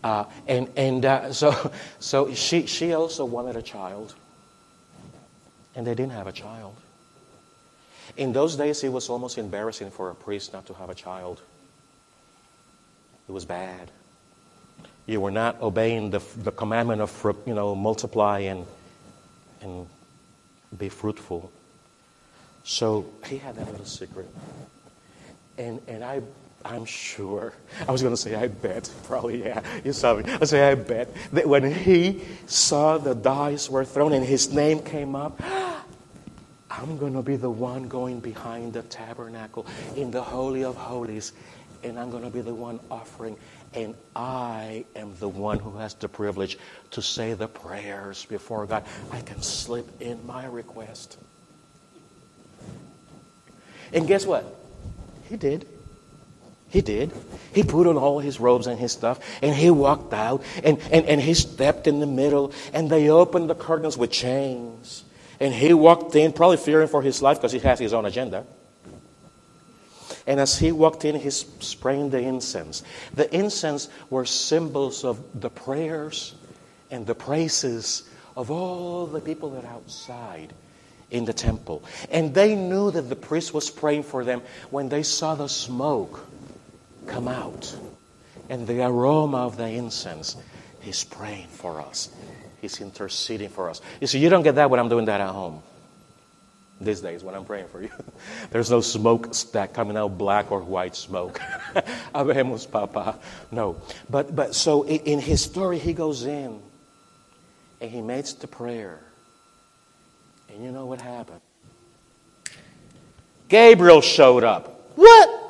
Uh, 0.03 0.25
and 0.49 0.69
and 0.77 1.05
uh, 1.05 1.33
so, 1.33 1.73
so 1.99 2.35
she, 2.35 2.67
she 2.67 2.93
also 2.93 3.25
wanted 3.25 3.57
a 3.57 3.63
child. 3.63 4.15
And 5.75 5.87
they 5.87 5.95
didn't 5.95 6.13
have 6.13 6.27
a 6.27 6.33
child. 6.33 6.77
In 8.17 8.33
those 8.33 8.57
days, 8.57 8.85
it 8.85 8.91
was 8.91 9.09
almost 9.09 9.39
embarrassing 9.39 9.91
for 9.91 10.11
a 10.11 10.15
priest 10.15 10.53
not 10.53 10.67
to 10.67 10.75
have 10.75 10.91
a 10.91 10.95
child. 10.95 11.41
It 13.29 13.33
was 13.33 13.45
bad. 13.45 13.91
You 15.07 15.21
were 15.21 15.31
not 15.31 15.61
obeying 15.63 16.11
the, 16.11 16.21
the 16.37 16.53
commandment 16.53 17.01
of, 17.01 17.37
you 17.47 17.55
know, 17.55 17.75
multiply 17.75 18.41
and, 18.41 18.67
and 19.63 19.87
be 20.77 20.89
fruitful. 20.89 21.51
So 22.65 23.07
he 23.27 23.39
had 23.39 23.57
that 23.57 23.71
little 23.71 23.87
secret. 23.87 24.29
And, 25.59 25.81
and 25.89 26.05
I 26.05 26.21
I'm 26.64 26.85
sure. 26.85 27.52
I 27.88 27.92
was 27.92 28.02
going 28.02 28.14
to 28.14 28.21
say, 28.21 28.35
I 28.35 28.49
bet. 28.49 28.90
Probably, 29.04 29.45
yeah. 29.45 29.62
You 29.85 29.92
saw 29.92 30.14
me. 30.14 30.25
I 30.40 30.45
say, 30.45 30.69
I 30.69 30.75
bet 30.75 31.14
that 31.33 31.47
when 31.47 31.73
he 31.73 32.23
saw 32.47 32.99
the 32.99 33.14
dice 33.14 33.69
were 33.69 33.85
thrown 33.85 34.12
and 34.12 34.25
his 34.25 34.52
name 34.52 34.81
came 34.81 35.14
up, 35.14 35.40
I'm 36.71 36.97
going 36.99 37.12
to 37.14 37.23
be 37.23 37.37
the 37.37 37.50
one 37.50 37.88
going 37.88 38.21
behind 38.21 38.73
the 38.73 38.83
tabernacle 38.83 39.66
in 39.97 40.11
the 40.11 40.23
Holy 40.23 40.64
of 40.64 40.76
Holies, 40.76 41.33
and 41.83 41.99
I'm 41.99 42.11
going 42.11 42.25
to 42.25 42.31
be 42.31 42.40
the 42.40 42.54
one 42.54 42.81
offering. 42.90 43.37
And 43.75 43.95
I 44.14 44.85
am 44.97 45.14
the 45.19 45.28
one 45.28 45.59
who 45.59 45.76
has 45.78 45.95
the 45.95 46.09
privilege 46.09 46.59
to 46.92 47.02
say 47.02 47.35
the 47.35 47.49
prayers 47.49 48.25
before 48.26 48.66
God. 48.66 48.85
I 49.11 49.21
can 49.21 49.42
slip 49.42 50.00
in 50.00 50.25
my 50.26 50.47
request. 50.47 51.19
And 53.92 54.07
guess 54.07 54.26
what? 54.26 54.59
He 55.28 55.37
did. 55.37 55.66
He 56.73 56.81
did. 56.81 57.12
He 57.55 57.62
put 57.62 57.87
on 57.87 57.99
all 57.99 58.19
his 58.19 58.41
robes 58.41 58.67
and 58.67 58.79
his 58.79 58.93
stuff, 58.93 59.21
and 59.43 59.55
he 59.55 59.71
walked 59.71 60.14
out, 60.14 60.43
and, 60.64 60.79
and, 60.91 61.05
and 61.05 61.21
he 61.21 61.35
stepped 61.35 61.87
in 61.87 62.00
the 62.00 62.07
middle, 62.07 62.50
and 62.73 62.88
they 62.88 63.11
opened 63.11 63.50
the 63.50 63.55
curtains 63.55 63.99
with 63.99 64.11
chains. 64.11 65.05
And 65.38 65.52
he 65.52 65.75
walked 65.75 66.17
in, 66.17 66.33
probably 66.33 66.57
fearing 66.57 66.88
for 66.88 67.02
his 67.02 67.21
life 67.21 67.37
because 67.37 67.52
he 67.52 67.59
has 67.59 67.79
his 67.79 67.93
own 67.93 68.07
agenda. 68.07 68.47
And 70.26 70.41
as 70.41 70.59
he 70.59 70.73
walked 70.73 71.05
in, 71.05 71.14
he 71.17 71.29
sprayed 71.29 72.11
the 72.11 72.21
incense. 72.21 72.83
The 73.12 73.33
incense 73.37 73.91
were 74.09 74.25
symbols 74.25 75.05
of 75.05 75.19
the 75.38 75.50
prayers 75.50 76.35
and 76.91 77.07
the 77.07 77.14
praises 77.14 78.09
of 78.35 78.50
all 78.50 79.07
the 79.07 79.21
people 79.21 79.50
that 79.50 79.64
are 79.64 79.75
outside 79.75 80.55
in 81.11 81.26
the 81.26 81.35
temple. 81.35 81.85
And 82.11 82.33
they 82.33 82.55
knew 82.55 82.91
that 82.93 83.11
the 83.11 83.17
priest 83.17 83.52
was 83.52 83.69
praying 83.69 84.05
for 84.05 84.25
them 84.25 84.41
when 84.71 84.88
they 84.88 85.02
saw 85.02 85.35
the 85.35 85.49
smoke 85.49 86.26
come 87.07 87.29
out. 87.29 87.75
And 88.49 88.67
the 88.67 88.85
aroma 88.85 89.39
of 89.39 89.57
the 89.57 89.67
incense, 89.69 90.37
He's 90.81 91.05
praying 91.05 91.47
for 91.47 91.81
us. 91.81 92.11
He's 92.61 92.81
interceding 92.81 93.49
for 93.49 93.71
us. 93.71 93.81
You 94.01 94.07
see, 94.07 94.19
you 94.19 94.29
don't 94.29 94.43
get 94.43 94.57
that 94.57 94.71
when 94.71 94.81
I'm 94.81 94.89
doing 94.89 95.07
that 95.07 95.21
at 95.21 95.31
home. 95.31 95.63
These 96.81 97.01
days, 97.01 97.23
when 97.23 97.35
I'm 97.35 97.45
praying 97.45 97.69
for 97.69 97.81
you, 97.81 97.91
there's 98.51 98.71
no 98.71 98.81
smoke 98.81 99.35
stack 99.35 99.73
coming 99.73 99.97
out, 99.97 100.19
black 100.19 100.51
or 100.51 100.61
white 100.61 100.97
smoke. 100.97 101.39
Habemos, 102.15 102.69
Papa. 102.69 103.19
No. 103.53 103.77
But, 104.11 104.35
but 104.35 104.55
so 104.55 104.85
in 104.85 105.21
his 105.21 105.43
story, 105.43 105.79
he 105.79 105.93
goes 105.93 106.25
in 106.25 106.61
and 107.81 107.91
he 107.91 108.01
makes 108.01 108.33
the 108.33 108.49
prayer. 108.49 109.01
And 110.49 110.65
you 110.65 110.73
know 110.73 110.87
what 110.87 111.01
happened? 111.01 111.41
Gabriel 113.49 114.01
showed 114.01 114.45
up. 114.45 114.93
What? 114.97 115.42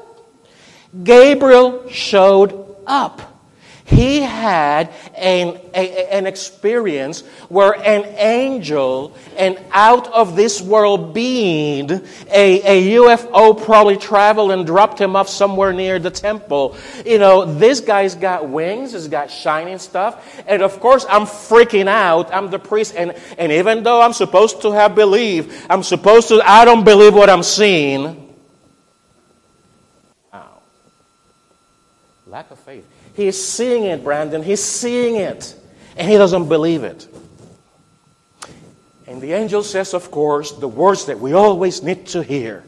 Gabriel 1.02 1.88
showed 1.88 2.76
up. 2.86 3.32
He 3.92 4.20
had 4.20 4.90
an, 5.16 5.60
a, 5.74 6.10
an 6.10 6.26
experience 6.26 7.20
where 7.50 7.74
an 7.74 8.04
angel, 8.16 9.14
an 9.36 9.58
out 9.70 10.10
of 10.12 10.34
this 10.34 10.62
world 10.62 11.12
being, 11.12 11.90
a, 12.30 12.62
a 12.62 12.96
UFO 12.96 13.62
probably 13.62 13.98
traveled 13.98 14.50
and 14.52 14.64
dropped 14.64 14.98
him 14.98 15.14
off 15.14 15.28
somewhere 15.28 15.74
near 15.74 15.98
the 15.98 16.10
temple. 16.10 16.74
You 17.04 17.18
know, 17.18 17.44
this 17.44 17.80
guy's 17.80 18.14
got 18.14 18.48
wings, 18.48 18.92
he's 18.92 19.08
got 19.08 19.30
shining 19.30 19.78
stuff. 19.78 20.42
And 20.46 20.62
of 20.62 20.80
course, 20.80 21.04
I'm 21.10 21.26
freaking 21.26 21.86
out. 21.86 22.32
I'm 22.32 22.50
the 22.50 22.58
priest. 22.58 22.94
And, 22.96 23.14
and 23.36 23.52
even 23.52 23.82
though 23.82 24.00
I'm 24.00 24.14
supposed 24.14 24.62
to 24.62 24.72
have 24.72 24.94
believed, 24.94 25.52
I'm 25.68 25.82
supposed 25.82 26.28
to, 26.28 26.40
I 26.42 26.64
don't 26.64 26.84
believe 26.84 27.12
what 27.12 27.28
I'm 27.28 27.42
seeing. 27.42 28.21
Lack 32.32 32.50
of 32.50 32.58
faith. 32.58 32.88
He's 33.14 33.36
seeing 33.46 33.84
it, 33.84 34.02
Brandon. 34.02 34.42
He's 34.42 34.64
seeing 34.64 35.16
it. 35.16 35.54
And 35.98 36.08
he 36.08 36.16
doesn't 36.16 36.48
believe 36.48 36.82
it. 36.82 37.06
And 39.06 39.20
the 39.20 39.34
angel 39.34 39.62
says, 39.62 39.92
of 39.92 40.10
course, 40.10 40.52
the 40.52 40.66
words 40.66 41.04
that 41.04 41.20
we 41.20 41.34
always 41.34 41.82
need 41.82 42.06
to 42.06 42.22
hear 42.22 42.64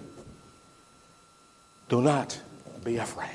Do 1.88 2.02
not 2.02 2.38
be 2.84 2.98
afraid. 2.98 3.30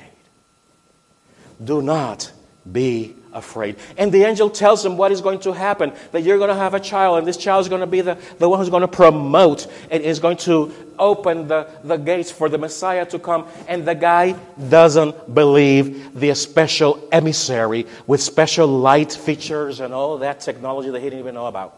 Do 1.62 1.82
not 1.82 2.30
be 2.70 3.16
afraid. 3.32 3.76
And 3.96 4.12
the 4.12 4.24
angel 4.24 4.50
tells 4.50 4.84
him 4.84 4.96
what 4.96 5.12
is 5.12 5.20
going 5.20 5.40
to 5.40 5.52
happen 5.52 5.92
that 6.12 6.22
you're 6.22 6.38
going 6.38 6.48
to 6.48 6.54
have 6.54 6.74
a 6.74 6.80
child, 6.80 7.18
and 7.18 7.26
this 7.26 7.36
child 7.36 7.62
is 7.62 7.68
going 7.68 7.80
to 7.80 7.86
be 7.86 8.00
the, 8.00 8.18
the 8.38 8.48
one 8.48 8.58
who's 8.58 8.70
going 8.70 8.82
to 8.82 8.88
promote 8.88 9.66
and 9.90 10.02
is 10.02 10.18
going 10.18 10.36
to 10.38 10.72
open 10.98 11.48
the, 11.48 11.68
the 11.84 11.96
gates 11.96 12.30
for 12.30 12.48
the 12.48 12.58
Messiah 12.58 13.06
to 13.06 13.18
come. 13.18 13.46
And 13.68 13.86
the 13.86 13.94
guy 13.94 14.32
doesn't 14.68 15.34
believe 15.34 16.18
the 16.18 16.34
special 16.34 17.08
emissary 17.12 17.86
with 18.06 18.22
special 18.22 18.66
light 18.66 19.12
features 19.12 19.80
and 19.80 19.94
all 19.94 20.18
that 20.18 20.40
technology 20.40 20.90
that 20.90 21.00
he 21.00 21.06
didn't 21.06 21.20
even 21.20 21.34
know 21.34 21.46
about. 21.46 21.76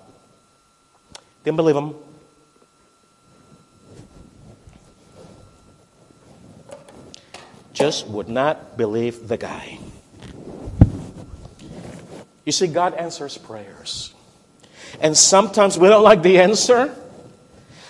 Didn't 1.44 1.56
believe 1.56 1.76
him. 1.76 1.94
Just 7.72 8.06
would 8.06 8.28
not 8.28 8.76
believe 8.76 9.28
the 9.28 9.36
guy. 9.36 9.78
You 12.52 12.66
see, 12.66 12.66
God 12.66 12.92
answers 12.96 13.38
prayers. 13.38 14.12
And 15.00 15.16
sometimes 15.16 15.78
we 15.78 15.88
don't 15.88 16.02
like 16.02 16.20
the 16.20 16.38
answer. 16.38 16.94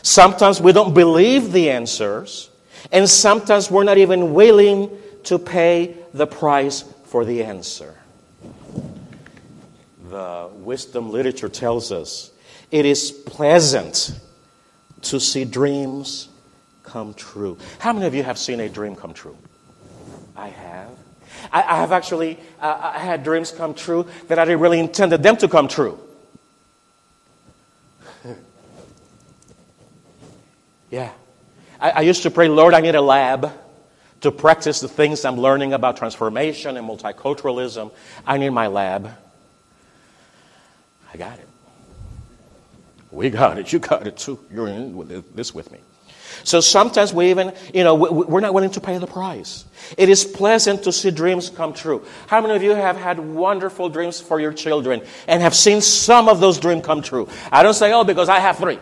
Sometimes 0.03 0.61
we 0.61 0.71
don't 0.71 0.95
believe 0.95 1.51
the 1.51 1.71
answers. 1.71 2.49
And 2.93 3.11
sometimes 3.11 3.73
we're 3.73 3.83
not 3.83 3.99
even 3.99 4.35
willing 4.35 4.89
to 5.25 5.41
pay 5.41 5.97
the 6.15 6.29
price 6.29 6.85
for 7.07 7.25
the 7.25 7.43
answer. 7.43 7.99
The 10.09 10.49
wisdom 10.55 11.11
literature 11.11 11.49
tells 11.49 11.91
us 11.91 12.31
it 12.71 12.87
is 12.87 13.11
pleasant 13.11 14.17
to 15.01 15.19
see 15.19 15.45
dreams 15.45 16.29
come 16.85 17.15
true. 17.15 17.59
How 17.81 17.93
many 17.93 18.07
of 18.07 18.15
you 18.15 18.23
have 18.23 18.39
seen 18.39 18.61
a 18.61 18.69
dream 18.69 18.95
come 18.95 19.13
true? 19.13 19.37
I 20.37 20.51
have. 20.51 21.02
I, 21.51 21.63
I 21.63 21.77
have 21.77 21.93
actually 21.93 22.39
uh, 22.61 22.93
I 22.95 22.99
had 22.99 23.25
dreams 23.25 23.51
come 23.51 23.75
true 23.75 24.07
that 24.29 24.39
I 24.39 24.45
didn't 24.45 24.61
really 24.61 24.79
intended 24.79 25.23
them 25.23 25.37
to 25.39 25.49
come 25.49 25.69
true. 25.69 25.99
yeah. 30.91 31.13
I, 31.81 31.91
I 31.91 32.01
used 32.03 32.23
to 32.25 32.31
pray, 32.31 32.49
Lord, 32.49 32.75
I 32.75 32.81
need 32.81 32.95
a 32.95 33.03
lab 33.03 33.51
to 34.21 34.31
practice 34.31 34.81
the 34.81 34.89
things 34.89 35.25
I'm 35.25 35.37
learning 35.37 35.73
about 35.73 35.97
transformation 35.97 36.77
and 36.77 36.89
multiculturalism. 36.89 37.93
I 38.27 38.39
need 38.39 38.51
my 38.51 38.69
lab. 38.69 39.11
I 41.13 41.17
got 41.17 41.39
it. 41.39 41.49
We 43.11 43.31
got 43.31 43.59
it. 43.59 43.73
You 43.73 43.79
got 43.79 44.07
it 44.07 44.17
too. 44.17 44.39
You're 44.51 44.69
in 44.69 45.25
this 45.35 45.55
with 45.55 45.71
me. 45.71 45.81
So 46.45 46.61
sometimes 46.61 47.13
we 47.13 47.31
even, 47.31 47.53
you 47.73 47.85
know, 47.85 47.95
we're 47.95 48.41
not 48.41 48.55
willing 48.55 48.71
to 48.71 48.81
pay 48.81 48.99
the 48.99 49.07
price. 49.07 49.65
It 49.97 50.09
is 50.09 50.25
pleasant 50.25 50.85
to 50.85 50.93
see 50.93 51.11
dreams 51.11 51.51
come 51.51 51.73
true. 51.73 52.05
How 52.27 52.41
many 52.41 52.55
of 52.55 52.63
you 52.63 52.75
have 52.75 52.97
had 52.97 53.19
wonderful 53.19 53.89
dreams 53.89 54.21
for 54.21 54.41
your 54.41 54.53
children 54.53 55.03
and 55.27 55.43
have 55.43 55.55
seen 55.55 55.81
some 55.81 56.29
of 56.29 56.41
those 56.41 56.59
dreams 56.59 56.85
come 56.85 57.03
true? 57.03 57.29
I 57.51 57.63
don't 57.63 57.75
say, 57.75 57.93
oh, 57.93 58.05
because 58.05 58.29
I 58.29 58.39
have 58.39 58.59
three. 58.59 58.79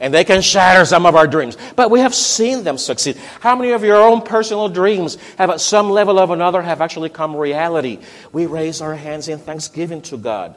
And 0.00 0.14
they 0.14 0.24
can 0.24 0.40
shatter 0.40 0.86
some 0.86 1.04
of 1.04 1.14
our 1.14 1.26
dreams. 1.26 1.58
But 1.76 1.90
we 1.90 2.00
have 2.00 2.14
seen 2.14 2.64
them 2.64 2.78
succeed. 2.78 3.18
How 3.40 3.54
many 3.54 3.72
of 3.72 3.84
your 3.84 3.98
own 3.98 4.22
personal 4.22 4.70
dreams 4.70 5.18
have 5.36 5.50
at 5.50 5.60
some 5.60 5.90
level 5.90 6.18
or 6.18 6.32
another 6.32 6.62
have 6.62 6.80
actually 6.80 7.10
come 7.10 7.36
reality? 7.36 7.98
We 8.32 8.46
raise 8.46 8.80
our 8.80 8.94
hands 8.94 9.28
in 9.28 9.38
thanksgiving 9.38 10.00
to 10.02 10.16
God. 10.16 10.56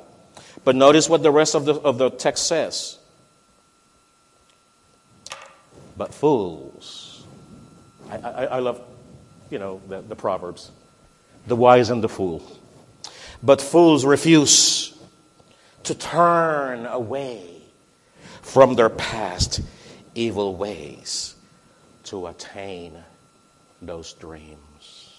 But 0.64 0.78
notice 0.78 1.10
what 1.10 1.24
the 1.24 1.32
rest 1.32 1.56
of 1.56 1.66
the, 1.66 1.74
of 1.74 1.98
the 1.98 2.10
text 2.10 2.48
says. 2.48 2.98
But 5.96 6.14
fools. 6.14 7.26
I, 8.10 8.18
I, 8.18 8.46
I 8.46 8.60
love, 8.60 8.82
you 9.50 9.60
know, 9.60 9.82
the, 9.88 10.02
the 10.02 10.16
Proverbs. 10.16 10.72
The 11.48 11.56
wise 11.56 11.90
and 11.90 12.04
the 12.04 12.10
fool. 12.10 12.42
But 13.42 13.62
fools 13.62 14.06
refuse 14.06 14.98
to 15.84 15.94
turn 15.94 16.86
away 16.86 17.62
from 18.42 18.76
their 18.76 18.90
past 18.90 19.62
evil 20.16 20.56
ways 20.56 21.36
to 22.06 22.28
attain 22.28 23.04
those 23.82 24.14
dreams. 24.14 25.12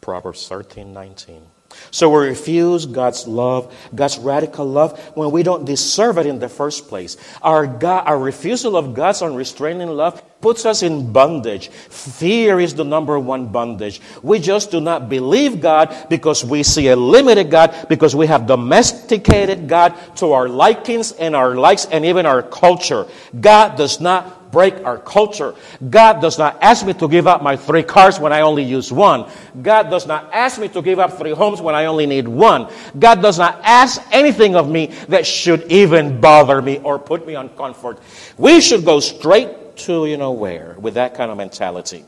Proverbs 0.00 0.46
13 0.48 0.92
19. 0.92 1.42
So 1.90 2.10
we 2.10 2.28
refuse 2.28 2.86
God's 2.86 3.26
love, 3.26 3.74
God's 3.94 4.18
radical 4.18 4.66
love, 4.66 4.98
when 5.14 5.30
we 5.30 5.42
don't 5.42 5.64
deserve 5.64 6.18
it 6.18 6.26
in 6.26 6.38
the 6.38 6.48
first 6.48 6.88
place. 6.88 7.16
Our, 7.42 7.66
God, 7.66 8.06
our 8.06 8.18
refusal 8.18 8.76
of 8.76 8.94
God's 8.94 9.22
unrestraining 9.22 9.88
love 9.88 10.22
puts 10.40 10.64
us 10.64 10.82
in 10.82 11.12
bondage. 11.12 11.68
Fear 11.68 12.60
is 12.60 12.74
the 12.74 12.84
number 12.84 13.18
one 13.18 13.46
bondage. 13.46 14.00
We 14.22 14.38
just 14.38 14.70
do 14.70 14.80
not 14.80 15.08
believe 15.08 15.60
God 15.60 16.06
because 16.08 16.44
we 16.44 16.62
see 16.62 16.88
a 16.88 16.96
limited 16.96 17.50
God, 17.50 17.74
because 17.88 18.14
we 18.14 18.26
have 18.28 18.46
domesticated 18.46 19.68
God 19.68 19.94
to 20.16 20.32
our 20.32 20.48
likings 20.48 21.12
and 21.12 21.34
our 21.34 21.56
likes 21.56 21.86
and 21.86 22.04
even 22.04 22.26
our 22.26 22.42
culture. 22.42 23.06
God 23.38 23.76
does 23.76 24.00
not 24.00 24.37
break 24.50 24.84
our 24.84 24.98
culture. 24.98 25.54
God 25.88 26.20
does 26.20 26.38
not 26.38 26.62
ask 26.62 26.84
me 26.84 26.94
to 26.94 27.08
give 27.08 27.26
up 27.26 27.42
my 27.42 27.56
three 27.56 27.82
cars 27.82 28.18
when 28.18 28.32
I 28.32 28.42
only 28.42 28.62
use 28.62 28.92
one. 28.92 29.30
God 29.60 29.90
does 29.90 30.06
not 30.06 30.32
ask 30.32 30.60
me 30.60 30.68
to 30.68 30.82
give 30.82 30.98
up 30.98 31.18
three 31.18 31.32
homes 31.32 31.60
when 31.60 31.74
I 31.74 31.86
only 31.86 32.06
need 32.06 32.28
one. 32.28 32.68
God 32.98 33.22
does 33.22 33.38
not 33.38 33.60
ask 33.62 34.00
anything 34.12 34.56
of 34.56 34.68
me 34.68 34.86
that 35.08 35.26
should 35.26 35.70
even 35.70 36.20
bother 36.20 36.60
me 36.62 36.78
or 36.78 36.98
put 36.98 37.26
me 37.26 37.34
on 37.34 37.48
comfort. 37.50 37.98
We 38.36 38.60
should 38.60 38.84
go 38.84 39.00
straight 39.00 39.76
to 39.78 40.06
you 40.06 40.16
know 40.16 40.32
where 40.32 40.74
with 40.78 40.94
that 40.94 41.14
kind 41.14 41.30
of 41.30 41.36
mentality. 41.36 42.04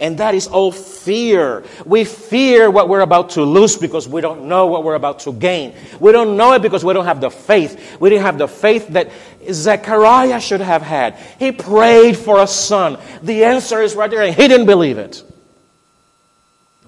And 0.00 0.18
that 0.18 0.34
is 0.34 0.46
all 0.46 0.72
fear. 0.72 1.64
We 1.84 2.04
fear 2.04 2.70
what 2.70 2.88
we're 2.88 3.00
about 3.00 3.30
to 3.30 3.42
lose 3.42 3.76
because 3.76 4.08
we 4.08 4.20
don't 4.20 4.44
know 4.44 4.66
what 4.66 4.84
we're 4.84 4.94
about 4.94 5.20
to 5.20 5.32
gain. 5.32 5.74
We 6.00 6.12
don't 6.12 6.36
know 6.36 6.52
it 6.52 6.62
because 6.62 6.84
we 6.84 6.92
don't 6.94 7.06
have 7.06 7.20
the 7.20 7.30
faith. 7.30 7.98
We 8.00 8.10
didn't 8.10 8.24
have 8.24 8.38
the 8.38 8.48
faith 8.48 8.88
that 8.88 9.10
Zechariah 9.50 10.40
should 10.40 10.60
have 10.60 10.82
had. 10.82 11.16
He 11.38 11.52
prayed 11.52 12.16
for 12.16 12.40
a 12.40 12.46
son. 12.46 12.98
The 13.22 13.44
answer 13.44 13.80
is 13.80 13.94
right 13.94 14.10
there, 14.10 14.22
and 14.22 14.34
he 14.34 14.48
didn't 14.48 14.66
believe 14.66 14.98
it. 14.98 15.22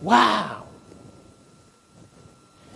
Wow. 0.00 0.64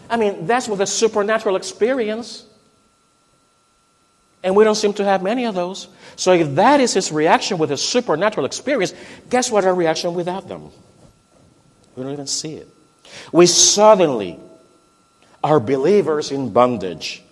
I 0.08 0.16
mean, 0.16 0.46
that's 0.46 0.68
with 0.68 0.80
a 0.80 0.86
supernatural 0.86 1.56
experience. 1.56 2.44
And 4.44 4.54
we 4.54 4.62
don't 4.62 4.74
seem 4.74 4.92
to 4.94 5.04
have 5.04 5.22
many 5.22 5.46
of 5.46 5.54
those. 5.54 5.88
So 6.16 6.32
if 6.32 6.54
that 6.56 6.78
is 6.78 6.92
his 6.92 7.10
reaction 7.10 7.56
with 7.56 7.72
a 7.72 7.78
supernatural 7.78 8.44
experience, 8.44 8.92
guess 9.30 9.50
what 9.50 9.64
our 9.64 9.74
reaction 9.74 10.12
without 10.12 10.46
them? 10.46 10.70
We 11.96 12.02
don't 12.02 12.12
even 12.12 12.26
see 12.26 12.54
it. 12.54 12.68
We 13.32 13.46
suddenly 13.46 14.38
are 15.42 15.58
believers 15.58 16.30
in 16.30 16.52
bondage. 16.52 17.22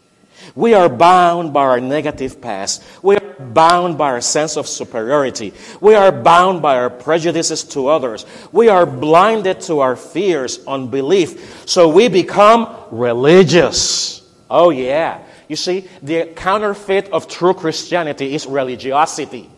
We 0.54 0.72
are 0.72 0.88
bound 0.88 1.52
by 1.52 1.64
our 1.64 1.80
negative 1.80 2.40
past. 2.40 2.82
We 3.02 3.16
are 3.16 3.34
bound 3.38 3.98
by 3.98 4.12
our 4.12 4.20
sense 4.22 4.56
of 4.56 4.66
superiority. 4.66 5.52
We 5.80 5.94
are 5.94 6.10
bound 6.12 6.62
by 6.62 6.76
our 6.76 6.90
prejudices 6.90 7.62
to 7.76 7.88
others. 7.88 8.24
We 8.52 8.68
are 8.68 8.86
blinded 8.86 9.60
to 9.62 9.80
our 9.80 9.96
fears, 9.96 10.64
unbelief. 10.66 11.68
So 11.68 11.88
we 11.88 12.08
become 12.08 12.74
religious. 12.90 14.26
Oh, 14.48 14.70
yeah. 14.70 15.22
You 15.52 15.56
see, 15.56 15.86
the 16.00 16.32
counterfeit 16.34 17.10
of 17.10 17.28
true 17.28 17.52
Christianity 17.52 18.34
is 18.34 18.46
religiosity. 18.46 19.50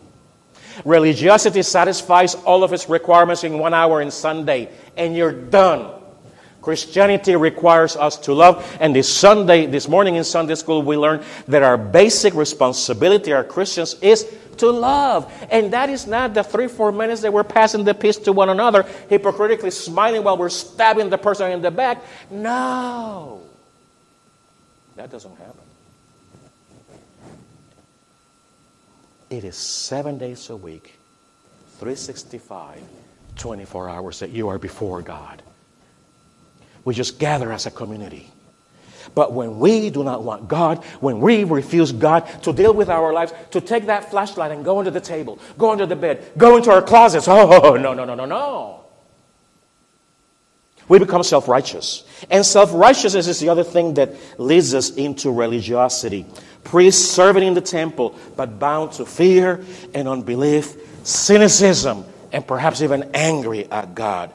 Religiosity 0.83 1.61
satisfies 1.61 2.35
all 2.35 2.65
of 2.65 2.73
its 2.73 2.89
requirements 2.89 3.45
in 3.45 3.59
one 3.59 3.73
hour 3.73 4.01
in 4.01 4.11
Sunday, 4.11 4.67
and 4.97 5.15
you're 5.15 5.31
done. 5.31 5.89
Christianity 6.61 7.37
requires 7.37 7.95
us 7.95 8.17
to 8.27 8.33
love. 8.33 8.77
And 8.81 8.93
this 8.93 9.07
Sunday, 9.07 9.67
this 9.67 9.87
morning 9.87 10.15
in 10.17 10.25
Sunday 10.25 10.55
school, 10.55 10.81
we 10.81 10.97
learned 10.97 11.23
that 11.47 11.63
our 11.63 11.77
basic 11.77 12.33
responsibility, 12.33 13.31
as 13.31 13.47
Christians, 13.47 13.95
is 14.01 14.29
to 14.57 14.69
love. 14.69 15.31
And 15.49 15.71
that 15.71 15.89
is 15.89 16.07
not 16.07 16.33
the 16.33 16.43
three, 16.43 16.67
four 16.67 16.91
minutes 16.91 17.21
that 17.21 17.31
we're 17.31 17.45
passing 17.45 17.85
the 17.85 17.93
peace 17.93 18.17
to 18.17 18.33
one 18.33 18.49
another, 18.49 18.83
hypocritically 19.07 19.71
smiling 19.71 20.25
while 20.25 20.35
we're 20.35 20.49
stabbing 20.49 21.09
the 21.09 21.17
person 21.17 21.53
in 21.53 21.61
the 21.61 21.71
back. 21.71 22.03
No. 22.29 23.43
That 24.97 25.09
doesn't 25.09 25.37
happen. 25.37 25.64
It 29.29 29.43
is 29.43 29.55
seven 29.55 30.17
days 30.17 30.49
a 30.49 30.55
week, 30.55 30.95
365, 31.79 32.81
24 33.35 33.89
hours 33.89 34.19
that 34.19 34.29
you 34.29 34.49
are 34.49 34.59
before 34.59 35.01
God. 35.01 35.41
We 36.83 36.93
just 36.93 37.17
gather 37.17 37.51
as 37.51 37.65
a 37.65 37.71
community. 37.71 38.31
But 39.13 39.33
when 39.33 39.59
we 39.59 39.89
do 39.89 40.03
not 40.03 40.23
want 40.23 40.47
God, 40.47 40.83
when 40.99 41.19
we 41.19 41.43
refuse 41.43 41.91
God 41.91 42.21
to 42.43 42.53
deal 42.53 42.73
with 42.73 42.89
our 42.89 43.13
lives, 43.13 43.33
to 43.51 43.61
take 43.61 43.87
that 43.87 44.11
flashlight 44.11 44.51
and 44.51 44.63
go 44.63 44.79
under 44.79 44.91
the 44.91 45.01
table, 45.01 45.39
go 45.57 45.71
under 45.71 45.85
the 45.85 45.95
bed, 45.95 46.31
go 46.37 46.57
into 46.57 46.71
our 46.71 46.81
closets, 46.81 47.27
oh, 47.29 47.75
no, 47.75 47.93
no, 47.93 48.05
no, 48.05 48.15
no, 48.15 48.25
no. 48.25 48.81
We 50.87 50.99
become 50.99 51.23
self 51.23 51.47
righteous. 51.47 52.03
And 52.29 52.45
self 52.45 52.71
righteousness 52.73 53.27
is 53.27 53.39
the 53.39 53.49
other 53.49 53.63
thing 53.63 53.95
that 53.95 54.13
leads 54.39 54.75
us 54.75 54.91
into 54.91 55.31
religiosity 55.31 56.27
priests 56.65 57.09
serving 57.09 57.43
in 57.43 57.53
the 57.53 57.61
temple, 57.61 58.17
but 58.35 58.59
bound 58.59 58.91
to 58.93 59.05
fear 59.05 59.63
and 59.93 60.07
unbelief, 60.07 60.75
cynicism, 61.03 62.03
and 62.33 62.45
perhaps 62.45 62.81
even 62.81 63.11
angry 63.13 63.71
at 63.71 63.95
God. 63.95 64.31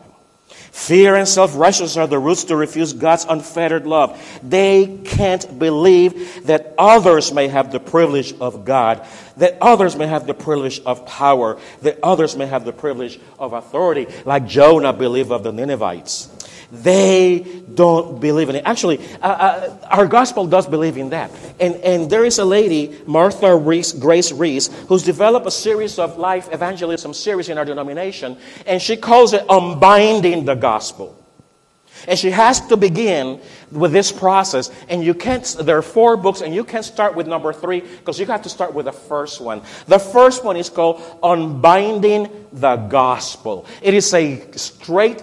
Fear 0.73 1.17
and 1.17 1.29
self 1.29 1.57
righteousness 1.57 1.97
are 1.97 2.07
the 2.07 2.19
roots 2.19 2.45
to 2.45 2.57
refuse 2.57 2.93
God's 2.93 3.27
unfettered 3.29 3.87
love. 3.87 4.21
They 4.43 5.01
can't 5.05 5.59
believe 5.59 6.47
that 6.47 6.75
others 6.79 7.33
may 7.33 7.49
have 7.49 7.73
the 7.73 7.81
privilege 7.81 8.33
of 8.41 8.65
God, 8.65 9.05
that 9.37 9.59
others 9.61 9.97
may 9.97 10.07
have 10.07 10.27
the 10.27 10.35
privilege 10.35 10.81
of 10.87 11.07
power, 11.07 11.59
that 11.83 11.99
others 12.03 12.37
may 12.37 12.47
have 12.47 12.65
the 12.65 12.73
privilege 12.73 13.19
of 13.39 13.53
authority, 13.53 14.07
like 14.25 14.47
Jonah 14.47 14.93
believed 14.93 15.33
of 15.33 15.43
the 15.43 15.53
Ninevites. 15.53 16.40
They 16.73 17.63
don't 17.75 18.21
believe 18.21 18.49
in 18.49 18.57
it. 18.57 18.65
Actually, 18.65 18.99
uh, 19.21 19.27
uh, 19.27 19.77
our 19.91 20.07
gospel 20.07 20.47
does 20.47 20.67
believe 20.67 20.97
in 20.97 21.11
that. 21.11 21.31
And, 21.59 21.75
and 21.77 22.11
there 22.11 22.25
is 22.25 22.39
a 22.39 22.45
lady, 22.45 22.97
Martha 23.07 23.57
Reese, 23.57 23.93
Grace 23.93 24.33
Reese, 24.33 24.69
who's 24.89 25.03
developed 25.03 25.47
a 25.47 25.51
series 25.51 25.99
of 25.99 26.17
life 26.17 26.49
evangelism 26.53 27.13
series 27.15 27.49
in 27.49 27.59
our 27.59 27.65
denomination, 27.65 28.37
and 28.67 28.81
she 28.81 28.97
calls 28.97 29.33
it 29.33 29.45
Unbinding 29.49 30.45
the 30.45 30.55
Gospel. 30.55 31.17
And 32.07 32.19
she 32.19 32.31
has 32.31 32.67
to 32.69 32.77
begin 32.77 33.41
with 33.71 33.93
this 33.93 34.11
process. 34.11 34.71
And 34.89 35.05
you 35.05 35.13
can't, 35.13 35.45
there 35.61 35.77
are 35.77 35.83
four 35.83 36.17
books, 36.17 36.41
and 36.41 36.55
you 36.55 36.65
can't 36.65 36.85
start 36.85 37.15
with 37.15 37.27
number 37.27 37.53
three 37.53 37.81
because 37.81 38.19
you 38.19 38.27
have 38.27 38.43
to 38.43 38.49
start 38.49 38.73
with 38.75 38.87
the 38.87 38.93
first 38.93 39.41
one. 39.41 39.61
The 39.87 39.99
first 39.99 40.45
one 40.45 40.57
is 40.57 40.71
called 40.71 41.03
Unbinding 41.23 42.31
the 42.53 42.77
Gospel. 42.77 43.67
It 43.83 43.93
is 43.95 44.15
a 44.15 44.51
straight 44.53 45.23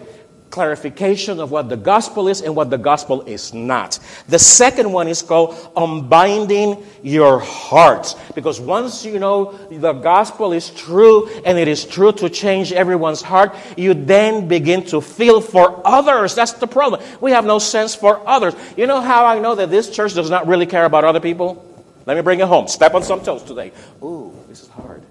clarification 0.57 1.39
of 1.39 1.51
what 1.51 1.69
the 1.69 1.77
gospel 1.77 2.27
is 2.27 2.41
and 2.41 2.55
what 2.55 2.71
the 2.71 2.79
gospel 2.79 3.21
is 3.27 3.53
not. 3.53 3.99
The 4.27 4.39
second 4.39 4.91
one 4.91 5.07
is 5.07 5.21
called 5.21 5.53
unbinding 5.77 6.83
your 7.03 7.37
heart. 7.37 8.15
Because 8.33 8.59
once 8.59 9.05
you 9.05 9.19
know 9.19 9.51
the 9.69 9.93
gospel 9.93 10.53
is 10.53 10.71
true 10.71 11.29
and 11.45 11.59
it 11.59 11.67
is 11.67 11.85
true 11.85 12.11
to 12.13 12.27
change 12.27 12.73
everyone's 12.73 13.21
heart, 13.21 13.53
you 13.77 13.93
then 13.93 14.47
begin 14.47 14.81
to 14.85 14.99
feel 14.99 15.41
for 15.41 15.79
others. 15.85 16.33
That's 16.33 16.53
the 16.53 16.65
problem. 16.65 17.03
We 17.21 17.29
have 17.33 17.45
no 17.45 17.59
sense 17.59 17.93
for 17.93 18.27
others. 18.27 18.55
You 18.75 18.87
know 18.87 18.99
how 18.99 19.27
I 19.27 19.37
know 19.37 19.53
that 19.53 19.69
this 19.69 19.91
church 19.91 20.15
does 20.15 20.31
not 20.31 20.47
really 20.47 20.65
care 20.65 20.85
about 20.85 21.03
other 21.03 21.19
people? 21.19 21.63
Let 22.07 22.17
me 22.17 22.23
bring 22.23 22.39
it 22.39 22.47
home. 22.47 22.67
Step 22.67 22.95
on 22.95 23.03
some 23.03 23.21
toes 23.21 23.43
today. 23.43 23.71
Ooh, 24.01 24.33
this 24.49 24.63
is 24.63 24.69
hard. 24.69 25.03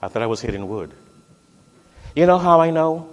I 0.00 0.06
thought 0.06 0.22
I 0.22 0.26
was 0.26 0.40
hitting 0.40 0.68
wood. 0.68 0.94
You 2.14 2.26
know 2.26 2.38
how 2.38 2.60
I 2.60 2.70
know? 2.70 3.08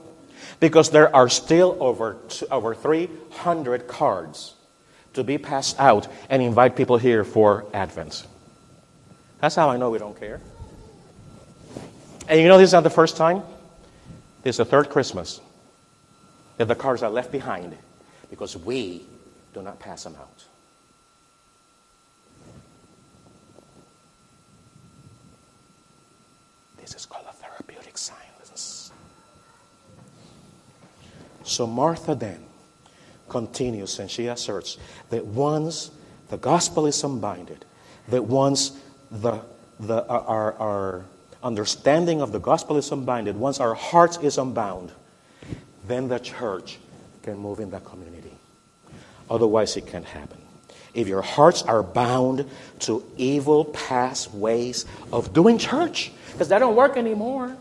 Because 0.59 0.89
there 0.89 1.13
are 1.15 1.29
still 1.29 1.77
over, 1.79 2.17
over 2.51 2.75
300 2.75 3.87
cards 3.87 4.55
to 5.13 5.23
be 5.23 5.37
passed 5.37 5.79
out 5.79 6.07
and 6.29 6.41
invite 6.41 6.75
people 6.75 6.97
here 6.97 7.23
for 7.23 7.65
Advent. 7.73 8.25
That's 9.39 9.55
how 9.55 9.69
I 9.69 9.77
know 9.77 9.89
we 9.89 9.99
don't 9.99 10.19
care. 10.19 10.41
And 12.27 12.39
you 12.39 12.47
know, 12.47 12.57
this 12.57 12.69
is 12.69 12.73
not 12.73 12.83
the 12.83 12.89
first 12.89 13.17
time. 13.17 13.41
This 14.43 14.55
is 14.55 14.57
the 14.57 14.65
third 14.65 14.89
Christmas 14.89 15.41
that 16.57 16.67
the 16.67 16.75
cards 16.75 17.03
are 17.03 17.09
left 17.09 17.31
behind 17.31 17.75
because 18.29 18.55
we 18.55 19.05
do 19.53 19.61
not 19.61 19.79
pass 19.79 20.03
them 20.03 20.15
out. 20.15 20.43
This 26.77 26.95
is 26.95 27.05
called 27.05 27.25
a 27.29 27.33
therapeutic 27.33 27.97
silence. 27.97 28.28
So 31.43 31.65
Martha 31.65 32.15
then 32.15 32.43
continues 33.27 33.99
and 33.99 34.09
she 34.09 34.27
asserts 34.27 34.77
that 35.09 35.25
once 35.25 35.91
the 36.29 36.37
gospel 36.37 36.85
is 36.85 37.03
unbinded, 37.03 37.65
that 38.07 38.23
once 38.23 38.79
the, 39.11 39.41
the, 39.79 40.05
our, 40.07 40.53
our 40.53 41.05
understanding 41.43 42.21
of 42.21 42.31
the 42.31 42.39
gospel 42.39 42.77
is 42.77 42.91
unbinded, 42.91 43.35
once 43.35 43.59
our 43.59 43.73
hearts 43.73 44.17
is 44.17 44.37
unbound, 44.37 44.91
then 45.87 46.07
the 46.07 46.19
church 46.19 46.79
can 47.23 47.37
move 47.37 47.59
in 47.59 47.69
that 47.71 47.85
community. 47.85 48.33
Otherwise, 49.29 49.77
it 49.77 49.87
can't 49.87 50.05
happen. 50.05 50.37
If 50.93 51.07
your 51.07 51.21
hearts 51.21 51.61
are 51.63 51.83
bound 51.83 52.49
to 52.79 53.03
evil 53.15 53.65
past 53.65 54.33
ways 54.33 54.85
of 55.13 55.33
doing 55.33 55.57
church, 55.57 56.11
because 56.31 56.49
that 56.49 56.59
don't 56.59 56.75
work 56.75 56.97
anymore, 56.97 57.55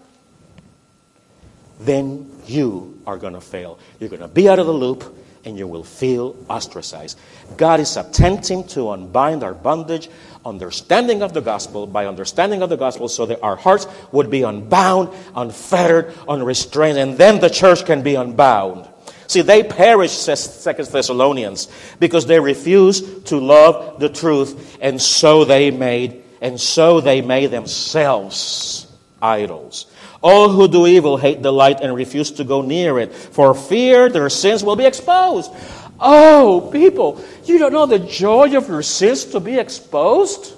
then 1.80 2.30
you 2.46 3.00
are 3.06 3.18
going 3.18 3.34
to 3.34 3.40
fail. 3.40 3.78
You're 4.00 4.10
going 4.10 4.22
to 4.22 4.28
be 4.28 4.48
out 4.48 4.58
of 4.58 4.66
the 4.66 4.72
loop 4.72 5.14
and 5.44 5.56
you 5.56 5.66
will 5.66 5.84
feel 5.84 6.36
ostracized. 6.48 7.18
God 7.56 7.80
is 7.80 7.96
attempting 7.96 8.66
to 8.68 8.90
unbind 8.90 9.42
our 9.42 9.54
bondage, 9.54 10.08
understanding 10.44 11.22
of 11.22 11.32
the 11.32 11.40
gospel, 11.40 11.86
by 11.86 12.06
understanding 12.06 12.62
of 12.62 12.68
the 12.68 12.76
gospel, 12.76 13.08
so 13.08 13.26
that 13.26 13.42
our 13.42 13.56
hearts 13.56 13.86
would 14.12 14.30
be 14.30 14.42
unbound, 14.42 15.10
unfettered, 15.34 16.14
unrestrained, 16.28 16.98
and 16.98 17.16
then 17.16 17.40
the 17.40 17.48
church 17.48 17.86
can 17.86 18.02
be 18.02 18.14
unbound. 18.14 18.88
See, 19.26 19.42
they 19.42 19.62
perished, 19.62 20.22
says 20.22 20.42
Second 20.42 20.88
Thessalonians, 20.88 21.68
because 21.98 22.26
they 22.26 22.40
refused 22.40 23.26
to 23.26 23.38
love 23.38 24.00
the 24.00 24.08
truth, 24.08 24.78
and 24.80 25.00
so 25.00 25.44
they 25.44 25.70
made, 25.70 26.24
and 26.40 26.60
so 26.60 27.00
they 27.00 27.20
made 27.20 27.50
themselves 27.50 28.86
idols. 29.20 29.86
All 30.20 30.48
who 30.48 30.66
do 30.66 30.87
evil 30.87 31.16
hate 31.16 31.42
the 31.42 31.52
light 31.52 31.81
and 31.81 31.94
refuse 31.94 32.31
to 32.33 32.44
go 32.44 32.62
near 32.62 32.98
it, 32.98 33.14
for 33.14 33.54
fear 33.54 34.09
their 34.09 34.28
sins 34.28 34.64
will 34.64 34.76
be 34.76 34.85
exposed. 34.85 35.52
Oh, 36.00 36.68
people, 36.72 37.24
you 37.44 37.59
don't 37.59 37.72
know 37.72 37.87
the 37.87 37.98
joy 37.98 38.57
of 38.57 38.68
your 38.68 38.83
sins 38.83 39.24
to 39.26 39.40
be 39.40 39.59
exposed? 39.59 40.54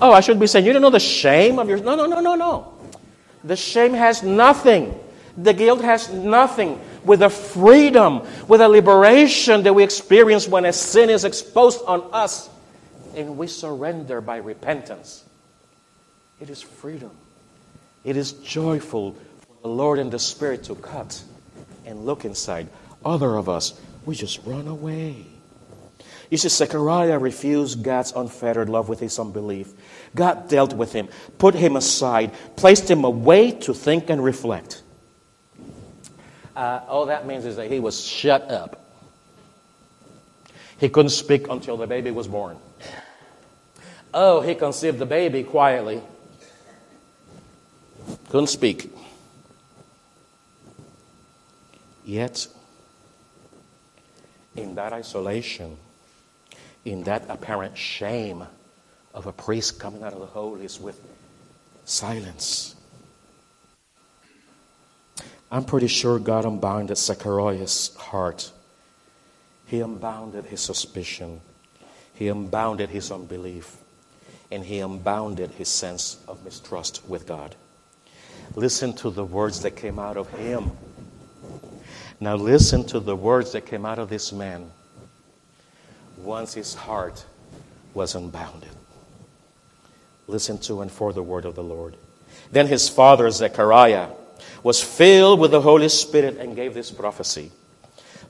Oh, 0.00 0.12
I 0.12 0.20
should 0.20 0.40
be 0.40 0.46
saying, 0.46 0.66
you 0.66 0.72
don't 0.72 0.82
know 0.82 0.90
the 0.90 1.00
shame 1.00 1.58
of 1.58 1.68
your. 1.68 1.78
No, 1.78 1.94
no, 1.94 2.06
no, 2.06 2.20
no, 2.20 2.34
no. 2.34 2.74
The 3.44 3.56
shame 3.56 3.94
has 3.94 4.22
nothing. 4.22 4.98
The 5.36 5.52
guilt 5.52 5.80
has 5.82 6.12
nothing 6.12 6.80
with 7.04 7.20
the 7.20 7.30
freedom, 7.30 8.26
with 8.48 8.60
the 8.60 8.68
liberation 8.68 9.62
that 9.62 9.74
we 9.74 9.82
experience 9.82 10.46
when 10.46 10.64
a 10.64 10.72
sin 10.72 11.08
is 11.08 11.24
exposed 11.24 11.80
on 11.86 12.02
us 12.12 12.50
and 13.16 13.38
we 13.38 13.46
surrender 13.46 14.20
by 14.20 14.36
repentance. 14.38 15.24
It 16.40 16.50
is 16.50 16.60
freedom. 16.60 17.10
It 18.04 18.16
is 18.16 18.32
joyful 18.32 19.12
for 19.12 19.56
the 19.62 19.68
Lord 19.68 19.98
and 19.98 20.10
the 20.10 20.18
Spirit 20.18 20.64
to 20.64 20.74
cut 20.74 21.22
and 21.86 22.04
look 22.04 22.24
inside. 22.24 22.68
Other 23.04 23.36
of 23.36 23.48
us, 23.48 23.80
we 24.04 24.14
just 24.14 24.40
run 24.44 24.66
away. 24.66 25.26
You 26.30 26.38
see, 26.38 26.48
Zechariah 26.48 27.18
refused 27.18 27.82
God's 27.82 28.12
unfettered 28.12 28.68
love 28.68 28.88
with 28.88 29.00
his 29.00 29.18
unbelief. 29.18 29.72
God 30.14 30.48
dealt 30.48 30.72
with 30.72 30.92
him, 30.92 31.08
put 31.38 31.54
him 31.54 31.76
aside, 31.76 32.32
placed 32.56 32.90
him 32.90 33.04
away 33.04 33.52
to 33.52 33.74
think 33.74 34.10
and 34.10 34.24
reflect. 34.24 34.82
Uh, 36.56 36.80
all 36.88 37.06
that 37.06 37.26
means 37.26 37.44
is 37.44 37.56
that 37.56 37.70
he 37.70 37.80
was 37.80 38.04
shut 38.04 38.50
up. 38.50 38.78
He 40.78 40.88
couldn't 40.88 41.10
speak 41.10 41.48
until 41.48 41.76
the 41.76 41.86
baby 41.86 42.10
was 42.10 42.26
born. 42.26 42.56
Oh, 44.12 44.40
he 44.40 44.54
conceived 44.54 44.98
the 44.98 45.06
baby 45.06 45.44
quietly 45.44 46.02
couldn't 48.30 48.48
speak. 48.48 48.90
Yet, 52.04 52.48
in 54.56 54.74
that 54.74 54.92
isolation, 54.92 55.76
in 56.84 57.04
that 57.04 57.24
apparent 57.28 57.76
shame 57.78 58.44
of 59.14 59.26
a 59.26 59.32
priest 59.32 59.78
coming 59.78 60.02
out 60.02 60.12
of 60.12 60.20
the 60.20 60.26
holies 60.26 60.80
with 60.80 61.00
silence, 61.84 62.74
I'm 65.50 65.64
pretty 65.64 65.86
sure 65.86 66.18
God 66.18 66.46
unbounded 66.46 66.96
Zechariah's 66.96 67.94
heart. 67.96 68.50
He 69.66 69.80
unbounded 69.80 70.46
his 70.46 70.62
suspicion. 70.62 71.42
He 72.14 72.28
unbounded 72.28 72.88
his 72.88 73.10
unbelief. 73.10 73.76
And 74.50 74.64
he 74.64 74.80
unbounded 74.80 75.50
his 75.52 75.68
sense 75.68 76.16
of 76.26 76.42
mistrust 76.42 77.06
with 77.06 77.26
God. 77.26 77.54
Listen 78.54 78.92
to 78.94 79.10
the 79.10 79.24
words 79.24 79.62
that 79.62 79.76
came 79.76 79.98
out 79.98 80.16
of 80.16 80.28
him. 80.30 80.70
Now, 82.20 82.36
listen 82.36 82.84
to 82.88 83.00
the 83.00 83.16
words 83.16 83.52
that 83.52 83.66
came 83.66 83.84
out 83.84 83.98
of 83.98 84.08
this 84.08 84.32
man 84.32 84.70
once 86.18 86.54
his 86.54 86.74
heart 86.74 87.24
was 87.94 88.14
unbounded. 88.14 88.70
Listen 90.28 90.58
to 90.58 90.82
and 90.82 90.90
for 90.90 91.12
the 91.12 91.22
word 91.22 91.44
of 91.44 91.54
the 91.54 91.62
Lord. 91.62 91.96
Then 92.50 92.66
his 92.66 92.88
father, 92.88 93.30
Zechariah, 93.30 94.08
was 94.62 94.82
filled 94.82 95.40
with 95.40 95.50
the 95.50 95.60
Holy 95.60 95.88
Spirit 95.88 96.36
and 96.36 96.54
gave 96.54 96.74
this 96.74 96.90
prophecy. 96.90 97.50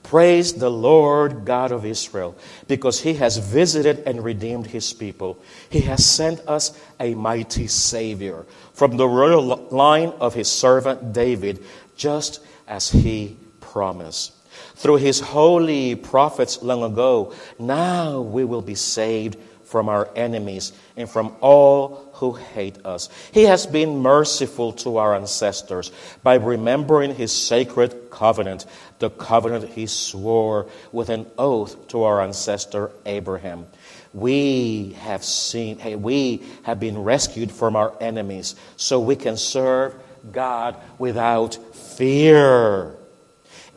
Praise 0.02 0.54
the 0.54 0.70
Lord 0.70 1.44
God 1.44 1.72
of 1.72 1.86
Israel, 1.86 2.36
because 2.68 3.00
he 3.00 3.14
has 3.14 3.38
visited 3.38 4.00
and 4.06 4.22
redeemed 4.22 4.66
his 4.66 4.92
people. 4.92 5.38
He 5.70 5.80
has 5.80 6.04
sent 6.04 6.40
us 6.48 6.78
a 7.00 7.14
mighty 7.14 7.66
Savior 7.66 8.44
from 8.74 8.96
the 8.96 9.08
royal 9.08 9.68
line 9.70 10.12
of 10.20 10.34
his 10.34 10.48
servant 10.48 11.12
David, 11.12 11.64
just 11.96 12.40
as 12.66 12.90
he 12.90 13.36
promised. 13.60 14.32
Through 14.74 14.96
his 14.96 15.20
holy 15.20 15.94
prophets 15.94 16.62
long 16.62 16.82
ago, 16.82 17.32
now 17.58 18.20
we 18.20 18.44
will 18.44 18.62
be 18.62 18.74
saved 18.74 19.36
from 19.72 19.88
our 19.88 20.08
enemies 20.14 20.72
and 20.98 21.08
from 21.08 21.34
all 21.40 22.10
who 22.12 22.34
hate 22.34 22.84
us. 22.84 23.08
He 23.32 23.44
has 23.44 23.66
been 23.66 23.98
merciful 24.00 24.74
to 24.74 24.98
our 24.98 25.16
ancestors 25.16 25.90
by 26.22 26.34
remembering 26.34 27.14
his 27.14 27.32
sacred 27.32 28.10
covenant, 28.10 28.66
the 28.98 29.08
covenant 29.08 29.70
he 29.70 29.86
swore 29.86 30.66
with 30.92 31.08
an 31.08 31.26
oath 31.38 31.88
to 31.88 32.02
our 32.02 32.20
ancestor 32.20 32.90
Abraham. 33.06 33.66
We 34.12 34.94
have 35.00 35.24
seen, 35.24 35.78
hey, 35.78 35.96
we 35.96 36.42
have 36.64 36.78
been 36.78 36.98
rescued 36.98 37.50
from 37.50 37.74
our 37.74 37.94
enemies 37.98 38.54
so 38.76 39.00
we 39.00 39.16
can 39.16 39.38
serve 39.38 39.94
God 40.30 40.76
without 40.98 41.54
fear 41.74 42.94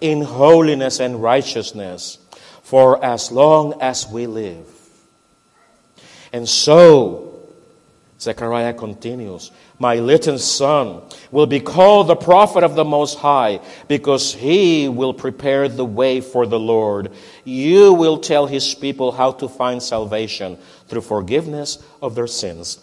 in 0.01 0.21
holiness 0.21 0.99
and 0.99 1.23
righteousness 1.23 2.17
for 2.63 3.03
as 3.03 3.31
long 3.31 3.81
as 3.81 4.05
we 4.07 4.27
live. 4.27 4.74
And 6.35 6.49
so, 6.49 7.47
Zechariah 8.19 8.73
continues, 8.73 9.51
My 9.79 9.95
little 9.95 10.37
son 10.37 11.01
will 11.31 11.45
be 11.45 11.61
called 11.61 12.07
the 12.07 12.17
prophet 12.17 12.61
of 12.61 12.75
the 12.75 12.83
Most 12.83 13.17
High 13.19 13.61
because 13.87 14.33
he 14.33 14.89
will 14.89 15.13
prepare 15.13 15.69
the 15.69 15.85
way 15.85 16.19
for 16.19 16.45
the 16.45 16.59
Lord. 16.59 17.13
You 17.45 17.93
will 17.93 18.17
tell 18.17 18.47
his 18.47 18.75
people 18.75 19.13
how 19.13 19.31
to 19.31 19.47
find 19.47 19.81
salvation 19.81 20.57
through 20.89 21.03
forgiveness 21.07 21.81
of 22.01 22.15
their 22.15 22.27
sins 22.27 22.79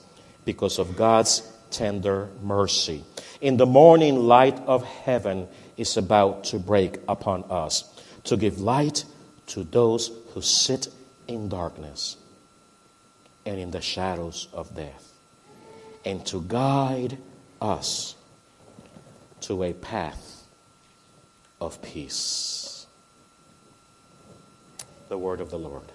because 0.46 0.78
of 0.78 0.96
God's 0.96 1.42
tender 1.70 2.30
mercy. 2.42 3.04
In 3.42 3.58
the 3.58 3.66
morning, 3.66 4.16
light 4.20 4.58
of 4.60 4.82
heaven 4.82 5.46
is 5.76 5.98
about 5.98 6.44
to 6.44 6.58
break 6.58 7.00
upon 7.06 7.44
us 7.50 7.84
to 8.24 8.38
give 8.38 8.62
light 8.62 9.04
to 9.48 9.62
those 9.62 10.10
who 10.32 10.40
sit 10.40 10.88
in 11.28 11.50
darkness 11.50 12.16
and 13.44 13.58
in 13.58 13.70
the 13.70 13.80
shadows 13.80 14.48
of 14.52 14.74
death, 14.74 15.12
and 16.04 16.24
to 16.26 16.42
guide 16.42 17.18
us 17.60 18.14
to 19.40 19.62
a 19.62 19.72
path 19.72 20.46
of 21.60 21.80
peace. 21.82 22.86
The 25.08 25.18
word 25.18 25.40
of 25.40 25.50
the 25.50 25.58
Lord. 25.58 25.91